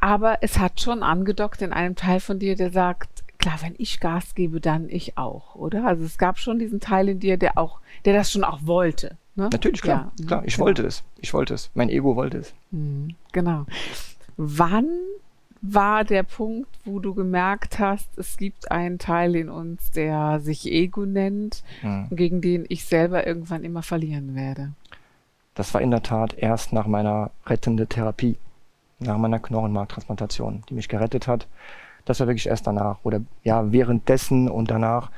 Aber 0.00 0.38
es 0.40 0.58
hat 0.58 0.80
schon 0.80 1.02
angedockt 1.02 1.62
in 1.62 1.72
einem 1.72 1.94
Teil 1.94 2.18
von 2.18 2.38
dir, 2.38 2.56
der 2.56 2.72
sagt, 2.72 3.22
klar, 3.38 3.58
wenn 3.62 3.74
ich 3.78 4.00
Gas 4.00 4.34
gebe, 4.34 4.60
dann 4.60 4.88
ich 4.88 5.16
auch, 5.18 5.54
oder? 5.54 5.84
Also 5.86 6.04
es 6.04 6.18
gab 6.18 6.38
schon 6.38 6.58
diesen 6.58 6.80
Teil 6.80 7.08
in 7.08 7.20
dir, 7.20 7.36
der 7.36 7.58
auch, 7.58 7.80
der 8.04 8.14
das 8.14 8.32
schon 8.32 8.44
auch 8.44 8.60
wollte. 8.64 9.16
Ne? 9.34 9.48
Natürlich, 9.52 9.82
klar. 9.82 10.12
Ja, 10.18 10.26
klar. 10.26 10.42
Ich 10.44 10.54
genau. 10.54 10.66
wollte 10.66 10.86
es. 10.86 11.02
Ich 11.20 11.32
wollte 11.34 11.54
es. 11.54 11.70
Mein 11.74 11.88
Ego 11.88 12.16
wollte 12.16 12.38
es. 12.38 12.54
Mhm, 12.70 13.14
genau. 13.32 13.66
Wann 14.36 14.88
war 15.62 16.02
der 16.04 16.24
Punkt, 16.24 16.68
wo 16.84 16.98
du 16.98 17.14
gemerkt 17.14 17.78
hast, 17.78 18.18
es 18.18 18.36
gibt 18.36 18.70
einen 18.72 18.98
Teil 18.98 19.36
in 19.36 19.48
uns, 19.48 19.92
der 19.92 20.40
sich 20.40 20.66
Ego 20.66 21.06
nennt, 21.06 21.62
mhm. 21.82 22.08
gegen 22.10 22.40
den 22.40 22.66
ich 22.68 22.84
selber 22.84 23.26
irgendwann 23.26 23.62
immer 23.62 23.82
verlieren 23.82 24.34
werde? 24.34 24.72
Das 25.54 25.72
war 25.72 25.80
in 25.80 25.92
der 25.92 26.02
Tat 26.02 26.34
erst 26.34 26.72
nach 26.72 26.86
meiner 26.86 27.30
rettenden 27.46 27.88
Therapie, 27.88 28.36
nach 28.98 29.18
meiner 29.18 29.38
Knochenmarktransplantation, 29.38 30.64
die 30.68 30.74
mich 30.74 30.88
gerettet 30.88 31.28
hat. 31.28 31.46
Das 32.04 32.18
war 32.18 32.26
wirklich 32.26 32.48
erst 32.48 32.66
danach 32.66 32.98
oder 33.04 33.20
ja, 33.44 33.70
währenddessen 33.70 34.48
und 34.48 34.68
danach, 34.70 35.12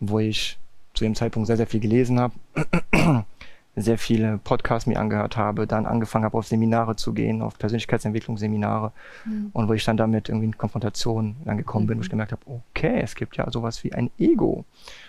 wo 0.00 0.18
ich 0.18 0.58
zu 0.94 1.04
dem 1.04 1.14
Zeitpunkt 1.14 1.46
sehr, 1.46 1.56
sehr 1.56 1.68
viel 1.68 1.80
gelesen 1.80 2.18
habe 2.18 2.34
sehr 3.76 3.98
viele 3.98 4.38
Podcasts 4.38 4.86
mir 4.86 5.00
angehört 5.00 5.36
habe, 5.36 5.66
dann 5.66 5.86
angefangen 5.86 6.24
habe, 6.24 6.38
auf 6.38 6.46
Seminare 6.46 6.94
zu 6.96 7.12
gehen, 7.12 7.42
auf 7.42 7.58
Persönlichkeitsentwicklungsseminare 7.58 8.92
mhm. 9.24 9.50
und 9.52 9.68
wo 9.68 9.72
ich 9.72 9.84
dann 9.84 9.96
damit 9.96 10.28
irgendwie 10.28 10.46
in 10.46 10.58
Konfrontation 10.58 11.36
dann 11.44 11.56
gekommen 11.56 11.86
mhm. 11.86 11.88
bin, 11.88 11.98
wo 11.98 12.02
ich 12.02 12.08
mhm. 12.08 12.12
gemerkt 12.12 12.32
habe, 12.32 12.42
okay, 12.46 13.00
es 13.00 13.14
gibt 13.16 13.36
ja 13.36 13.50
sowas 13.50 13.82
wie 13.82 13.92
ein 13.92 14.10
Ego. 14.18 14.52
Und 14.52 14.64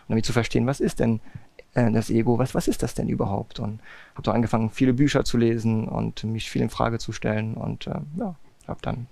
damit 0.09 0.25
zu 0.25 0.33
verstehen, 0.33 0.65
was 0.65 0.79
ist 0.79 0.99
denn 0.99 1.19
äh, 1.75 1.91
das 1.91 2.09
Ego, 2.09 2.39
was, 2.39 2.55
was 2.55 2.67
ist 2.67 2.81
das 2.81 2.95
denn 2.95 3.07
überhaupt? 3.07 3.59
Und 3.59 3.81
habe 4.13 4.23
dann 4.23 4.35
angefangen, 4.35 4.71
viele 4.71 4.93
Bücher 4.93 5.23
zu 5.23 5.37
lesen 5.37 5.87
und 5.87 6.23
mich 6.23 6.49
viel 6.49 6.63
in 6.63 6.69
Frage 6.69 6.97
zu 6.97 7.11
stellen 7.11 7.53
und 7.55 7.85
äh, 7.85 7.99
ja, 8.17 8.35
habe 8.67 8.79
dann 8.81 9.07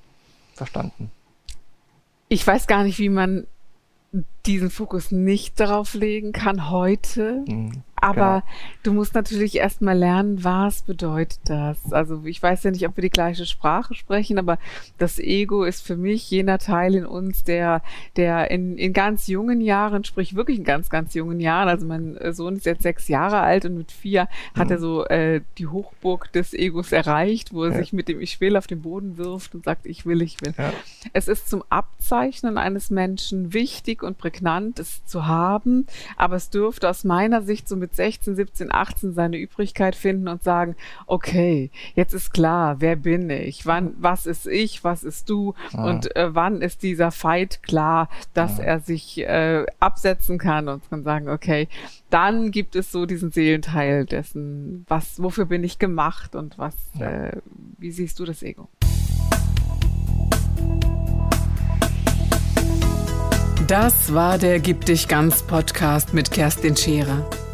verstanden. 0.55 1.11
Ich 2.29 2.45
weiß 2.45 2.65
gar 2.65 2.83
nicht, 2.83 2.97
wie 2.97 3.09
man 3.09 3.45
diesen 4.45 4.69
Fokus 4.69 5.11
nicht 5.11 5.59
darauf 5.59 5.93
legen 5.93 6.31
kann 6.31 6.69
heute. 6.69 7.43
Mhm. 7.47 7.83
Aber 8.03 8.41
genau. 8.41 8.53
du 8.83 8.93
musst 8.93 9.15
natürlich 9.15 9.55
erstmal 9.55 9.97
lernen, 9.97 10.43
was 10.43 10.81
bedeutet 10.81 11.39
das? 11.45 11.77
Also 11.93 12.21
ich 12.25 12.43
weiß 12.43 12.63
ja 12.63 12.71
nicht, 12.71 12.85
ob 12.85 12.97
wir 12.97 13.01
die 13.01 13.09
gleiche 13.09 13.45
Sprache 13.45 13.95
sprechen, 13.95 14.37
aber 14.37 14.59
das 14.97 15.19
Ego 15.19 15.63
ist 15.63 15.87
für 15.87 15.95
mich 15.95 16.29
jener 16.29 16.57
Teil 16.57 16.95
in 16.95 17.05
uns, 17.05 17.45
der, 17.45 17.81
der 18.17 18.51
in, 18.51 18.77
in 18.77 18.91
ganz 18.91 19.27
jungen 19.27 19.61
Jahren, 19.61 20.03
sprich 20.03 20.35
wirklich 20.35 20.57
in 20.57 20.65
ganz, 20.65 20.89
ganz 20.89 21.13
jungen 21.13 21.39
Jahren, 21.39 21.69
also 21.69 21.85
mein 21.85 22.17
Sohn 22.33 22.57
ist 22.57 22.65
jetzt 22.65 22.83
sechs 22.83 23.07
Jahre 23.07 23.39
alt 23.39 23.63
und 23.63 23.77
mit 23.77 23.93
vier 23.93 24.23
mhm. 24.53 24.59
hat 24.59 24.69
er 24.69 24.79
so 24.79 25.05
äh, 25.05 25.39
die 25.57 25.67
Hochburg 25.67 26.29
des 26.33 26.53
Egos 26.53 26.91
erreicht, 26.91 27.53
wo 27.53 27.63
er 27.63 27.71
ja. 27.71 27.77
sich 27.77 27.93
mit 27.93 28.09
dem 28.09 28.19
Ich 28.19 28.41
will 28.41 28.57
auf 28.57 28.67
den 28.67 28.81
Boden 28.81 29.17
wirft 29.17 29.55
und 29.55 29.63
sagt, 29.63 29.85
ich 29.85 30.05
will, 30.05 30.21
ich 30.21 30.41
will. 30.41 30.53
Ja. 30.57 30.73
Es 31.13 31.29
ist 31.29 31.49
zum 31.49 31.63
Abzeichnen 31.69 32.57
eines 32.57 32.89
Menschen 32.89 33.53
wichtig 33.53 34.03
und 34.03 34.17
prägnant, 34.17 34.79
es 34.79 35.05
zu 35.05 35.25
haben, 35.25 35.87
aber 36.17 36.35
es 36.35 36.49
dürfte 36.49 36.89
aus 36.89 37.05
meiner 37.05 37.41
Sicht 37.41 37.69
so 37.69 37.77
mit 37.77 37.92
16, 37.95 38.35
17, 38.35 38.71
18 38.71 39.13
seine 39.13 39.37
Übrigkeit 39.37 39.95
finden 39.95 40.27
und 40.27 40.43
sagen, 40.43 40.75
okay, 41.07 41.71
jetzt 41.95 42.13
ist 42.13 42.33
klar, 42.33 42.77
wer 42.79 42.95
bin 42.95 43.29
ich? 43.29 43.65
Wann, 43.65 43.93
was 43.97 44.25
ist 44.25 44.47
ich? 44.47 44.83
Was 44.83 45.03
ist 45.03 45.29
du? 45.29 45.53
Ah. 45.73 45.89
Und 45.89 46.15
äh, 46.15 46.33
wann 46.33 46.61
ist 46.61 46.83
dieser 46.83 47.11
Fight 47.11 47.63
klar, 47.63 48.09
dass 48.33 48.59
ah. 48.59 48.63
er 48.63 48.79
sich 48.79 49.19
äh, 49.19 49.65
absetzen 49.79 50.37
kann 50.37 50.67
und 50.67 50.89
kann 50.89 51.03
sagen, 51.03 51.29
okay, 51.29 51.67
dann 52.09 52.51
gibt 52.51 52.75
es 52.75 52.91
so 52.91 53.05
diesen 53.05 53.31
Seelenteil 53.31 54.05
dessen, 54.05 54.85
was, 54.87 55.21
wofür 55.21 55.45
bin 55.45 55.63
ich 55.63 55.79
gemacht 55.79 56.35
und 56.35 56.57
was, 56.57 56.75
ja. 56.99 57.27
äh, 57.27 57.41
wie 57.77 57.91
siehst 57.91 58.19
du 58.19 58.25
das 58.25 58.43
Ego? 58.43 58.69
Das 63.67 64.13
war 64.13 64.37
der 64.37 64.59
Gib 64.59 64.85
dich 64.85 65.07
ganz 65.07 65.41
Podcast 65.41 66.13
mit 66.13 66.31
Kerstin 66.31 66.75
Scherer. 66.75 67.25